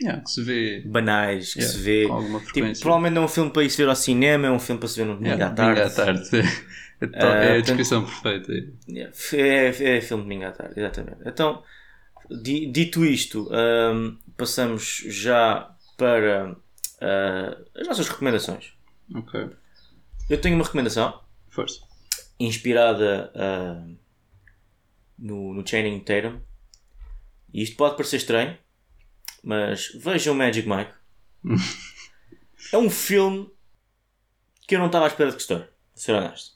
Yeah, 0.00 0.22
que 0.22 0.30
se 0.30 0.42
vê 0.44 0.80
banais, 0.86 1.54
que 1.54 1.60
Yeah, 1.60 1.76
se 1.76 1.82
vê. 1.82 2.06
com 2.06 2.12
alguma 2.14 2.38
Tipo, 2.38 2.50
frequência. 2.52 2.82
provavelmente 2.82 3.14
não 3.14 3.22
é 3.22 3.24
um 3.24 3.28
filme 3.28 3.50
para 3.50 3.64
ir 3.64 3.70
se 3.70 3.76
ver 3.78 3.88
ao 3.88 3.96
cinema, 3.96 4.46
é 4.46 4.50
um 4.50 4.58
filme 4.60 4.78
para 4.78 4.88
se 4.88 4.96
ver 4.96 5.06
no 5.06 5.14
domingo 5.16 5.34
Yeah, 5.34 5.52
à 5.52 5.56
tarde. 5.56 5.80
domingo 5.80 5.92
à 5.92 6.04
tarde. 6.04 6.48
É, 7.00 7.06
Ah, 7.24 7.26
é 7.44 7.56
a 7.58 7.60
descrição 7.60 8.04
perfeita. 8.04 8.52
Yeah, 8.88 9.12
É, 9.32 9.66
é 9.96 10.00
filme 10.00 10.22
de 10.24 10.28
domingo 10.28 10.44
à 10.46 10.52
tarde, 10.52 10.74
exatamente. 10.80 11.18
Então, 11.26 11.62
di- 12.42 12.66
dito 12.72 13.04
isto, 13.04 13.48
ahm, 13.52 14.18
passamos 14.36 15.02
já 15.06 15.74
para 15.96 16.56
ah, 17.00 17.56
as 17.76 17.86
nossas 17.86 18.08
recomendações. 18.08 18.72
Ok. 19.14 19.48
Eu 20.28 20.40
tenho 20.40 20.56
uma 20.56 20.64
recomendação 20.64 21.20
Força. 21.48 21.80
inspirada 22.38 23.32
ah, 23.34 23.84
no, 25.18 25.54
no 25.54 25.66
Channing 25.66 26.00
Tatum. 26.00 26.40
E 27.52 27.62
isto 27.62 27.76
pode 27.76 27.96
parecer 27.96 28.16
estranho, 28.16 28.56
mas 29.42 29.88
vejam 29.94 30.34
Magic 30.34 30.68
Mike. 30.68 30.92
é 32.72 32.78
um 32.78 32.90
filme 32.90 33.48
que 34.66 34.74
eu 34.74 34.78
não 34.78 34.86
estava 34.86 35.04
à 35.06 35.08
espera 35.08 35.30
de 35.30 35.36
gostar, 35.36 35.68
de 35.94 36.02
ser 36.02 36.12
honesto. 36.12 36.52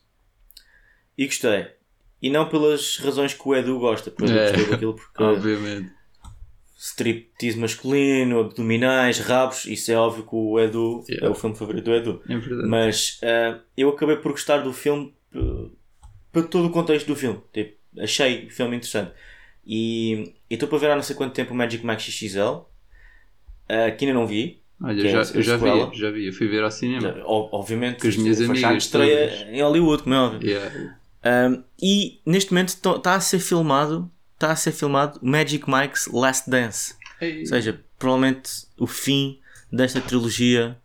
E 1.17 1.27
gostei. 1.27 1.67
E 2.21 2.31
não 2.31 2.49
pelas 2.49 2.99
razões 2.99 3.35
que 3.35 3.43
o 3.49 3.55
Edu 3.55 3.79
gosta, 3.79 4.11
porque 4.11 4.31
eu 4.33 4.37
É. 4.39 4.51
gostei 4.53 4.71
daquilo 4.71 4.95
porque 4.95 5.23
Obviamente. 5.23 5.93
striptease 6.77 7.59
masculino, 7.59 8.41
abdominais, 8.41 9.19
rabos, 9.21 9.67
isso 9.67 9.91
é 9.93 9.97
óbvio 9.97 10.25
que 10.25 10.35
o 10.35 10.59
Edu 10.59 11.05
Yeah. 11.09 11.27
é 11.27 11.31
o 11.31 11.35
filme 11.35 11.57
favorito 11.57 11.85
do 11.85 11.95
Edu. 11.95 12.23
É. 12.29 12.37
Mas 12.67 13.21
ah, 13.23 13.61
eu 13.77 13.89
acabei 13.91 14.17
por 14.17 14.33
gostar 14.33 14.59
do 14.59 14.73
filme 14.73 15.15
p- 15.31 15.71
para 16.33 16.43
todo 16.43 16.67
o 16.67 16.71
contexto 16.71 17.07
do 17.07 17.17
filme. 17.17 17.41
Tipo, 17.53 17.77
achei 18.01 18.47
o 18.47 18.51
filme 18.51 18.77
interessante. 18.77 19.13
E 19.65 20.35
e 20.51 20.55
estou 20.55 20.69
para 20.69 20.79
ver 20.79 20.91
há 20.91 20.97
não 20.97 21.03
sei 21.03 21.15
quanto 21.17 21.35
tempo 21.35 21.53
o 21.53 21.57
Magic 21.57 21.85
Mike 21.87 22.03
XXL, 22.03 22.65
ah, 23.73 23.91
que 23.91 24.05
ainda 24.05 24.19
não 24.19 24.27
vi. 24.27 24.61
Olha, 24.83 25.01
que 25.01 25.09
é 25.09 25.11
já, 25.11 25.35
eu 25.35 25.43
já 25.43 25.57
vi, 25.57 25.99
já 25.99 26.11
vi. 26.11 26.27
Eu 26.27 26.33
fui 26.33 26.49
ver 26.49 26.63
ao 26.63 26.71
cinema. 26.71 27.15
Obviamente, 27.25 28.01
Com 28.01 28.09
as 28.09 28.17
minhas 28.17 28.41
amigas 28.41 28.85
estreia 28.85 29.29
todas. 29.29 29.55
em 29.55 29.63
Hollywood, 29.63 30.03
como 30.03 30.15
é 30.15 30.19
óbvio. 30.19 30.49
Yeah. 30.49 30.99
Um, 31.25 31.63
e 31.81 32.21
neste 32.27 32.53
momento 32.53 32.71
está 32.71 33.15
a 33.15 33.21
ser 33.21 33.39
filmado 33.39 34.11
está 34.43 34.53
a 34.53 34.57
ser 34.57 34.73
filmado 34.73 35.21
Magic 35.23 35.65
Mike's 35.71 36.09
Last 36.09 36.51
Dance. 36.51 36.95
Ei. 37.21 37.41
Ou 37.41 37.47
seja, 37.47 37.81
provavelmente 37.99 38.67
o 38.77 38.87
fim 38.89 39.39
desta 39.71 40.01
trilogia 40.01 40.77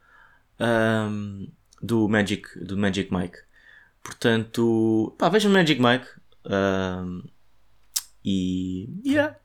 um, 0.60 1.48
do, 1.82 2.08
Magic, 2.08 2.48
do 2.64 2.78
Magic 2.78 3.12
Mike. 3.12 3.40
Portanto, 4.04 5.16
pá, 5.18 5.28
vejam 5.30 5.52
Magic 5.52 5.82
Mike. 5.82 6.06
um, 6.46 7.24
e 8.24 8.90
yeah, 9.06 9.36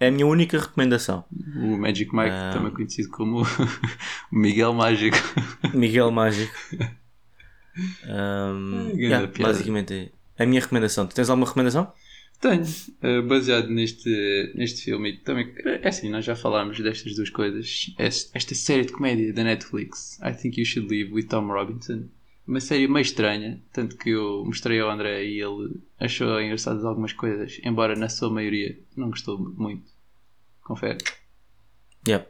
é 0.00 0.08
a 0.08 0.10
minha 0.10 0.26
única 0.26 0.58
recomendação. 0.58 1.24
O 1.56 1.76
Magic 1.76 2.10
Mike, 2.14 2.30
também 2.52 2.72
conhecido 2.72 3.10
como 3.10 3.42
o 4.32 4.36
Miguel 4.36 4.72
Mágico. 4.74 5.16
Miguel 5.74 6.10
Mágico. 6.10 6.52
Um, 8.06 8.90
yeah, 8.96 9.30
basicamente 9.38 10.12
é 10.36 10.42
a 10.42 10.46
minha 10.46 10.60
recomendação. 10.60 11.06
Tu 11.06 11.14
tens 11.14 11.30
alguma 11.30 11.46
recomendação? 11.46 11.92
Tenho, 12.40 12.64
eh, 13.02 13.22
baseado 13.22 13.68
neste, 13.68 14.52
neste 14.54 14.82
filme, 14.84 15.10
e 15.10 15.16
também, 15.18 15.54
é 15.64 15.86
assim, 15.88 16.10
nós 16.10 16.24
já 16.24 16.34
falámos 16.34 16.78
destas 16.80 17.14
duas 17.14 17.30
coisas. 17.30 17.94
Es- 17.98 18.30
Esta 18.34 18.54
série 18.54 18.86
de 18.86 18.92
comédia 18.92 19.32
da 19.32 19.44
Netflix, 19.44 20.18
I 20.20 20.32
Think 20.32 20.58
You 20.60 20.66
Should 20.66 20.88
Leave 20.92 21.12
with 21.12 21.24
Tom 21.28 21.46
Robinson, 21.46 22.08
uma 22.50 22.60
série 22.60 22.88
meio 22.88 23.02
estranha, 23.02 23.62
tanto 23.72 23.96
que 23.96 24.10
eu 24.10 24.44
mostrei 24.44 24.80
ao 24.80 24.90
André 24.90 25.24
e 25.24 25.40
ele 25.40 25.80
achou 26.00 26.40
engraçadas 26.40 26.84
algumas 26.84 27.12
coisas, 27.12 27.60
embora 27.64 27.94
na 27.94 28.08
sua 28.08 28.28
maioria 28.28 28.76
não 28.96 29.08
gostou 29.08 29.38
muito. 29.38 29.88
Confere. 30.60 30.98
Yeah. 32.06 32.26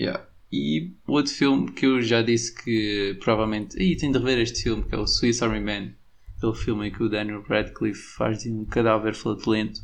Yeah. 0.00 0.24
E 0.52 0.92
outro 1.04 1.32
filme 1.32 1.72
que 1.72 1.84
eu 1.84 2.00
já 2.00 2.22
disse 2.22 2.54
que 2.54 3.18
provavelmente. 3.20 3.76
Ih, 3.76 3.96
tenho 3.96 4.12
de 4.12 4.18
rever 4.20 4.38
este 4.38 4.62
filme, 4.62 4.84
que 4.84 4.94
é 4.94 4.98
o 4.98 5.06
Swiss 5.06 5.42
Army 5.42 5.60
Man. 5.60 5.94
Aquele 6.36 6.54
filme 6.54 6.86
em 6.86 6.92
que 6.92 7.02
o 7.02 7.08
Daniel 7.08 7.42
Radcliffe 7.42 8.14
faz 8.16 8.44
de 8.44 8.52
um 8.52 8.64
cadáver 8.64 9.16
flatulento. 9.16 9.80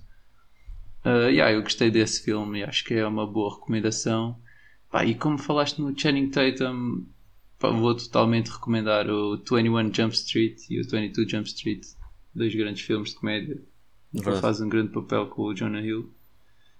Uh, 1.04 1.28
yeah, 1.28 1.52
eu 1.52 1.62
gostei 1.62 1.90
desse 1.90 2.22
filme 2.22 2.60
e 2.60 2.62
acho 2.62 2.84
que 2.84 2.94
é 2.94 3.04
uma 3.04 3.26
boa 3.26 3.56
recomendação. 3.56 4.38
Pá, 4.92 5.04
e 5.04 5.16
como 5.16 5.38
falaste 5.38 5.80
no 5.80 5.98
Channing 5.98 6.30
Tatum, 6.30 7.04
vou 7.70 7.94
totalmente 7.94 8.50
recomendar 8.50 9.08
o 9.08 9.36
21 9.36 9.92
Jump 9.94 10.14
Street 10.14 10.58
e 10.70 10.80
o 10.80 10.84
22 10.88 11.30
Jump 11.30 11.48
Street. 11.48 11.86
Dois 12.34 12.54
grandes 12.54 12.82
filmes 12.82 13.10
de 13.10 13.16
comédia. 13.16 13.54
Ele 14.14 14.22
Verdade. 14.22 14.40
faz 14.40 14.60
um 14.60 14.68
grande 14.68 14.92
papel 14.92 15.26
com 15.28 15.42
o 15.42 15.54
Jonah 15.54 15.80
Hill. 15.80 16.12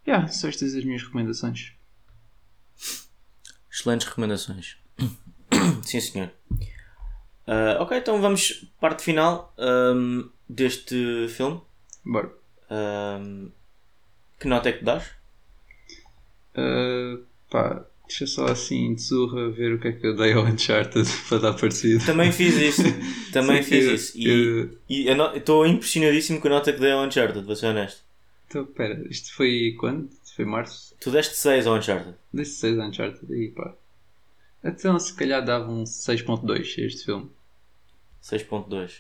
Yeah, 0.07 0.29
são 0.29 0.51
estas 0.51 0.75
as 0.75 0.85
minhas 0.85 1.03
recomendações. 1.03 1.73
Excelentes 3.71 4.07
recomendações. 4.07 4.77
Sim, 5.85 6.01
senhor. 6.01 6.31
Ah, 7.47 7.79
ok, 7.81 7.99
então 7.99 8.21
vamos 8.21 8.67
parte 8.81 9.03
final 9.03 9.55
ahm, 9.59 10.29
deste 10.49 11.29
filme. 11.29 11.61
Bora. 12.05 12.33
Ahm, 12.71 13.51
que 14.39 14.49
nota 14.49 14.69
é 14.69 14.73
que 14.73 14.85
dás? 14.85 15.11
Uh, 16.55 17.25
pá, 17.51 17.85
deixa 18.13 18.27
só 18.27 18.45
assim 18.47 18.95
de 18.95 19.03
surra 19.03 19.51
ver 19.51 19.75
o 19.75 19.79
que 19.81 19.89
é 19.89 19.93
que 19.93 20.07
eu 20.07 20.15
dei 20.15 20.33
ao 20.35 20.45
Uncharted 20.45 21.09
para 21.29 21.39
dar 21.39 21.55
parecido. 21.55 22.05
Também 22.05 22.31
fiz 22.31 22.55
isso. 22.57 22.83
Também 23.33 23.63
fiz 23.63 23.85
eu- 23.87 23.95
isso. 23.95 24.19
E 24.89 25.09
e 25.09 25.37
estou 25.39 25.67
impressionadíssimo 25.67 26.41
com 26.41 26.49
a 26.49 26.51
nota 26.51 26.73
que 26.73 26.81
dei 26.81 26.93
ao 26.93 27.05
Uncharted, 27.05 27.45
vou 27.45 27.57
ser 27.57 27.67
honesto. 27.67 28.03
Então, 28.47 28.67
pera, 28.67 29.03
isto 29.11 29.35
foi 29.35 29.75
quando? 29.81 30.11
Foi 30.37 30.45
março? 30.45 30.95
Tu 31.01 31.11
deste 31.11 31.35
6 31.37 31.67
ao 31.67 31.77
Uncharted. 31.77 32.15
Desse 32.33 32.57
6 32.57 32.79
Uncharted, 32.79 33.33
aí 33.33 33.49
pá. 33.51 33.75
Então, 34.63 34.99
se 34.99 35.15
calhar 35.15 35.45
dava 35.45 35.71
um 35.71 35.85
6.2 35.85 36.51
a 36.83 36.87
este 36.87 37.05
filme. 37.05 37.31
6.2. 38.23 38.93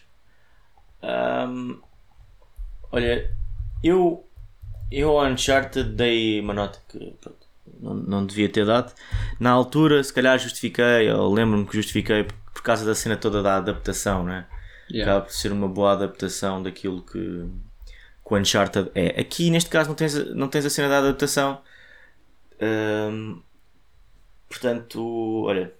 Ahm, 1.02 1.80
olha, 2.90 3.30
eu, 3.84 4.26
eu 4.90 5.18
ao 5.18 5.26
Uncharted 5.30 5.90
dei 5.94 6.40
uma 6.40 6.54
nota 6.54 6.80
que 6.88 6.98
não, 7.80 7.94
não 7.94 8.26
devia 8.26 8.48
ter 8.48 8.64
dado. 8.66 8.92
Na 9.40 9.50
altura, 9.50 10.02
se 10.02 10.12
calhar 10.12 10.38
justifiquei, 10.38 11.10
ou 11.12 11.32
lembro-me 11.32 11.66
que 11.66 11.74
justifiquei 11.76 12.24
por, 12.24 12.34
por 12.54 12.62
causa 12.62 12.84
da 12.84 12.94
cena 12.94 13.16
toda 13.16 13.42
da 13.42 13.56
adaptação, 13.56 14.24
né? 14.24 14.46
Yeah. 14.90 15.10
Acaba 15.10 15.26
por 15.26 15.32
ser 15.34 15.52
uma 15.52 15.68
boa 15.68 15.92
adaptação 15.92 16.62
daquilo 16.62 17.02
que, 17.02 17.12
que 17.18 18.34
o 18.34 18.36
Uncharted 18.36 18.90
é. 18.94 19.20
Aqui, 19.20 19.50
neste 19.50 19.70
caso, 19.70 19.88
não 19.88 19.94
tens, 19.96 20.14
a- 20.16 20.24
não 20.34 20.48
tens 20.48 20.66
a 20.66 20.70
cena 20.70 20.88
da 20.88 20.98
adaptação. 20.98 21.60
Ahm, 22.60 23.40
portanto, 24.48 25.44
olha, 25.46 25.72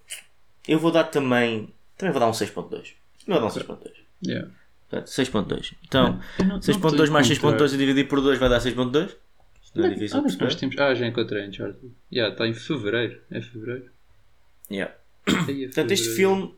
eu 0.67 0.79
vou 0.79 0.91
dar 0.91 1.05
também. 1.05 1.73
Também 1.97 2.11
vou 2.11 2.19
dar 2.19 2.27
um 2.27 2.31
6.2. 2.33 2.93
Eu 3.27 3.33
vou 3.33 3.39
dar 3.41 3.45
um 3.45 3.49
6.2. 3.49 3.91
Yeah. 4.25 4.49
Portanto, 4.89 5.07
6.2. 5.09 5.73
Então, 5.87 6.19
Eu 6.39 6.45
não- 6.45 6.55
não 6.55 6.61
6.2 6.61 6.97
tenho 6.97 7.11
mais 7.11 7.37
como 7.39 7.53
6.2 7.57 7.73
a 7.73 7.77
dividir 7.77 8.07
por 8.07 8.21
2 8.21 8.39
vai 8.39 8.49
dar 8.49 8.59
6.2. 8.59 9.15
Não 9.75 9.85
é 9.85 9.89
difícil 9.89 10.19
Ah, 10.19 10.21
perceber. 10.21 10.55
temos... 10.55 10.77
ah, 10.77 10.93
já 10.93 11.07
encontrei 11.07 11.47
Uncharted. 11.47 11.91
Yeah, 12.11 12.33
está 12.33 12.47
em 12.47 12.53
fevereiro. 12.53 13.21
É 13.31 13.41
fevereiro? 13.41 13.89
Yeah. 14.71 14.93
Aí 15.47 15.63
é 15.63 15.67
Portanto, 15.73 15.91
este 15.91 16.09
fevereiro. 16.09 16.15
filme 16.15 16.55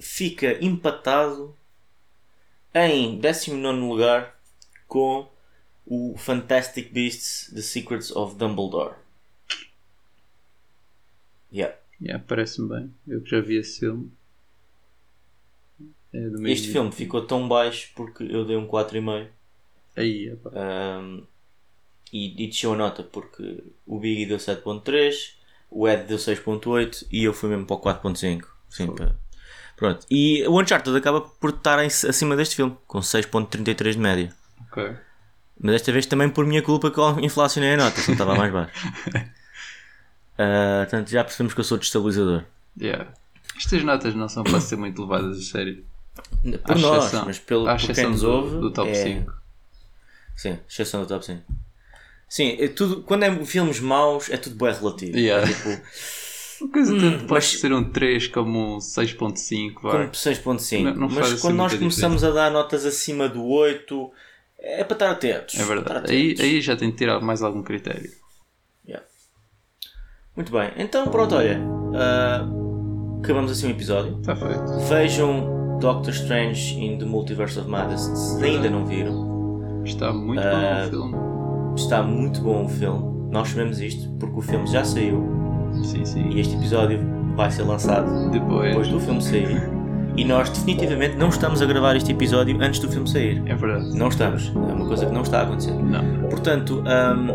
fica 0.00 0.64
empatado 0.64 1.56
em 2.74 3.18
19 3.20 3.78
lugar 3.80 4.36
com 4.88 5.28
o 5.86 6.16
Fantastic 6.18 6.92
Beasts 6.92 7.52
The 7.54 7.60
Secrets 7.62 8.10
of 8.10 8.36
Dumbledore. 8.36 8.94
Yeah. 11.52 11.76
Yeah, 12.00 12.22
parece-me 12.26 12.68
bem. 12.68 12.94
Eu 13.06 13.22
que 13.22 13.30
já 13.30 13.40
vi 13.40 13.56
esse 13.58 13.78
filme. 13.80 14.10
É. 16.12 16.50
Este 16.50 16.72
filme 16.72 16.90
ficou 16.92 17.26
tão 17.26 17.48
baixo 17.48 17.90
porque 17.94 18.24
eu 18.24 18.44
dei 18.44 18.56
um 18.56 18.66
4,5 18.68 19.28
Aí, 19.96 20.32
um, 20.46 21.24
e, 22.14 22.44
e 22.44 22.46
desceu 22.46 22.72
a 22.72 22.76
nota 22.76 23.02
porque 23.02 23.64
o 23.86 23.98
Biggie 23.98 24.26
deu 24.26 24.38
7.3, 24.38 25.12
o 25.70 25.88
Ed 25.88 26.04
deu 26.04 26.16
6.8 26.18 27.06
e 27.10 27.24
eu 27.24 27.32
fui 27.34 27.48
mesmo 27.50 27.66
para 27.66 27.76
o 27.76 27.80
4.5. 27.80 28.42
Sim, 28.70 28.86
para- 28.94 29.16
Pronto. 29.76 30.06
E 30.08 30.46
o 30.46 30.60
Uncharted 30.60 30.96
acaba 30.96 31.20
por 31.20 31.50
estar 31.50 31.82
em- 31.82 31.86
acima 31.88 32.36
deste 32.36 32.54
filme, 32.54 32.76
com 32.86 33.00
6.33 33.00 33.92
de 33.94 33.98
média. 33.98 34.32
Ok. 34.70 34.96
Mas 35.60 35.72
desta 35.72 35.90
vez 35.92 36.06
também 36.06 36.28
por 36.30 36.46
minha 36.46 36.62
culpa 36.62 36.90
que 36.92 36.98
eu 36.98 37.18
inflacionei 37.20 37.74
a 37.74 37.76
nota, 37.76 38.00
não 38.06 38.12
estava 38.12 38.34
mais 38.36 38.52
baixo. 38.52 38.72
Ah, 40.36 40.80
portanto, 40.88 41.10
já 41.10 41.22
percebemos 41.22 41.54
que 41.54 41.60
eu 41.60 41.64
sou 41.64 41.78
destabilizador. 41.78 42.44
Yeah. 42.80 43.12
Estas 43.56 43.84
notas 43.84 44.14
não 44.16 44.28
são 44.28 44.42
para 44.42 44.60
ser 44.60 44.74
muito 44.76 45.00
levadas 45.02 45.38
a 45.38 45.42
sério. 45.42 45.84
Por 46.42 46.72
À 46.72 46.74
nós, 46.76 47.04
exceção- 47.04 47.24
mas 47.26 47.38
pelo, 47.38 47.64
por 47.66 47.94
quem 47.94 48.06
nos 48.10 48.20
do- 48.22 48.30
ouve. 48.30 48.58
do 48.58 48.72
top 48.72 48.90
é- 48.90 48.94
5. 48.94 49.32
Sim, 50.36 50.58
exceção 50.68 51.02
do 51.02 51.06
top 51.06 51.24
5. 51.24 51.42
Sim, 52.28 52.56
é 52.58 52.68
tudo, 52.68 53.02
quando 53.02 53.22
é 53.24 53.44
filmes 53.44 53.78
maus 53.80 54.28
é 54.30 54.36
tudo 54.36 54.56
bem 54.56 54.72
relativo. 54.74 55.16
Yeah. 55.16 55.48
É 55.48 55.52
tipo, 55.52 55.68
Uma 56.60 56.72
coisa 56.72 56.92
tanto 56.98 57.18
pode 57.26 57.30
mas- 57.32 57.60
ser 57.60 57.72
um 57.72 57.84
3 57.90 58.26
como 58.28 58.76
um 58.76 58.80
6.5. 58.80 59.74
como 59.74 59.92
vá. 59.92 60.08
6.5. 60.12 60.82
Não- 60.84 60.94
não 60.94 61.08
faz 61.10 61.20
Mas 61.20 61.32
assim 61.32 61.40
quando 61.42 61.56
nós 61.56 61.74
começamos 61.74 62.24
a 62.24 62.30
dar 62.30 62.50
notas 62.50 62.84
acima 62.86 63.28
do 63.28 63.44
8, 63.44 64.10
é 64.58 64.82
para 64.84 64.94
estar 64.94 65.10
atentos. 65.10 65.54
É 65.56 65.62
Estar 65.62 65.74
verdade. 65.74 66.10
Aí, 66.12 66.26
atentos. 66.32 66.44
aí 66.44 66.60
já 66.60 66.76
tem 66.76 66.90
de 66.90 66.96
tirar 66.96 67.20
mais 67.20 67.42
algum 67.42 67.62
critério. 67.62 68.10
Yeah. 68.86 69.06
Muito 70.36 70.50
bem, 70.50 70.70
então 70.76 71.06
pronto, 71.08 71.34
olha. 71.36 71.60
ah, 71.94 72.46
acabamos 73.22 73.50
assim 73.52 73.68
o 73.68 73.70
episódio. 73.70 74.18
Está 74.20 74.34
feito. 74.34 74.78
Vejam 74.88 75.78
Doctor 75.80 76.12
Strange 76.14 76.74
in 76.80 76.98
the 76.98 77.04
Multiverse 77.04 77.58
of 77.58 77.68
Madness 77.68 78.02
se 78.02 78.44
ainda 78.44 78.70
não 78.70 78.86
viram. 78.86 79.82
Está 79.84 80.12
muito 80.12 80.40
Ah, 80.40 80.52
bom 80.52 80.86
o 80.86 80.90
filme. 81.10 81.33
Está 81.76 82.02
muito 82.02 82.40
bom 82.40 82.64
o 82.64 82.68
filme. 82.68 83.30
Nós 83.30 83.48
sabemos 83.48 83.80
isto 83.80 84.08
porque 84.18 84.38
o 84.38 84.42
filme 84.42 84.66
já 84.66 84.84
saiu 84.84 85.26
Sim, 85.82 86.04
sim. 86.04 86.30
e 86.30 86.40
este 86.40 86.54
episódio 86.54 87.00
vai 87.36 87.50
ser 87.50 87.62
lançado 87.64 88.30
Depois. 88.30 88.68
depois 88.68 88.88
do 88.88 89.00
filme 89.00 89.20
sair. 89.20 89.62
E 90.16 90.24
nós 90.24 90.48
definitivamente 90.48 91.16
não 91.16 91.28
estamos 91.28 91.60
a 91.60 91.66
gravar 91.66 91.96
este 91.96 92.12
episódio 92.12 92.56
antes 92.60 92.78
do 92.78 92.88
filme 92.88 93.08
sair. 93.08 93.42
É 93.46 93.54
verdade. 93.56 93.98
Não 93.98 94.08
estamos. 94.08 94.52
É 94.54 94.72
uma 94.72 94.86
coisa 94.86 95.06
que 95.06 95.12
não 95.12 95.22
está 95.22 95.40
a 95.40 95.42
acontecer. 95.42 95.72
Não. 95.72 96.28
Portanto, 96.28 96.84
ahm, 96.86 97.28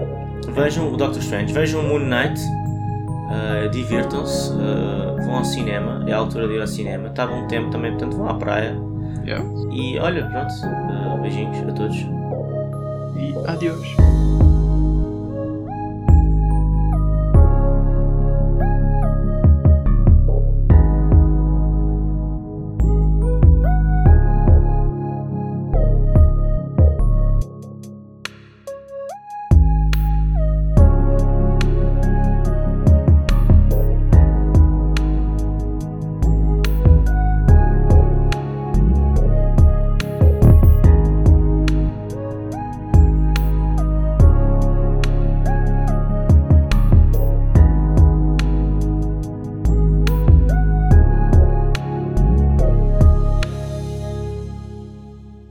vejam 0.54 0.93
o 0.93 0.95
Doctor 0.95 1.19
Strange, 1.21 1.52
vejam 1.52 1.82
o 1.82 1.88
Moon 1.89 1.99
Knight, 1.99 2.39
ah, 3.30 3.67
divirtam-se, 3.67 4.54
ah, 4.54 5.21
vão 5.25 5.36
ao 5.39 5.43
cinema, 5.43 6.06
é 6.08 6.13
a 6.13 6.17
altura 6.17 6.47
de 6.47 6.54
ir 6.54 6.62
ao 6.62 6.67
cinema, 6.67 7.10
está 7.10 7.28
bom 7.28 7.45
tempo 7.47 7.69
também, 7.69 7.91
portanto 7.91 8.15
vão 8.15 8.30
à 8.30 8.34
praia. 8.36 8.80
Yeah. 9.25 9.45
E 9.71 9.99
olha, 9.99 10.25
pronto, 10.28 10.54
ah, 10.63 11.17
beijinhos 11.21 11.58
a 11.67 11.71
todos. 11.73 11.97
E 13.19 13.36
adeus. 13.45 14.59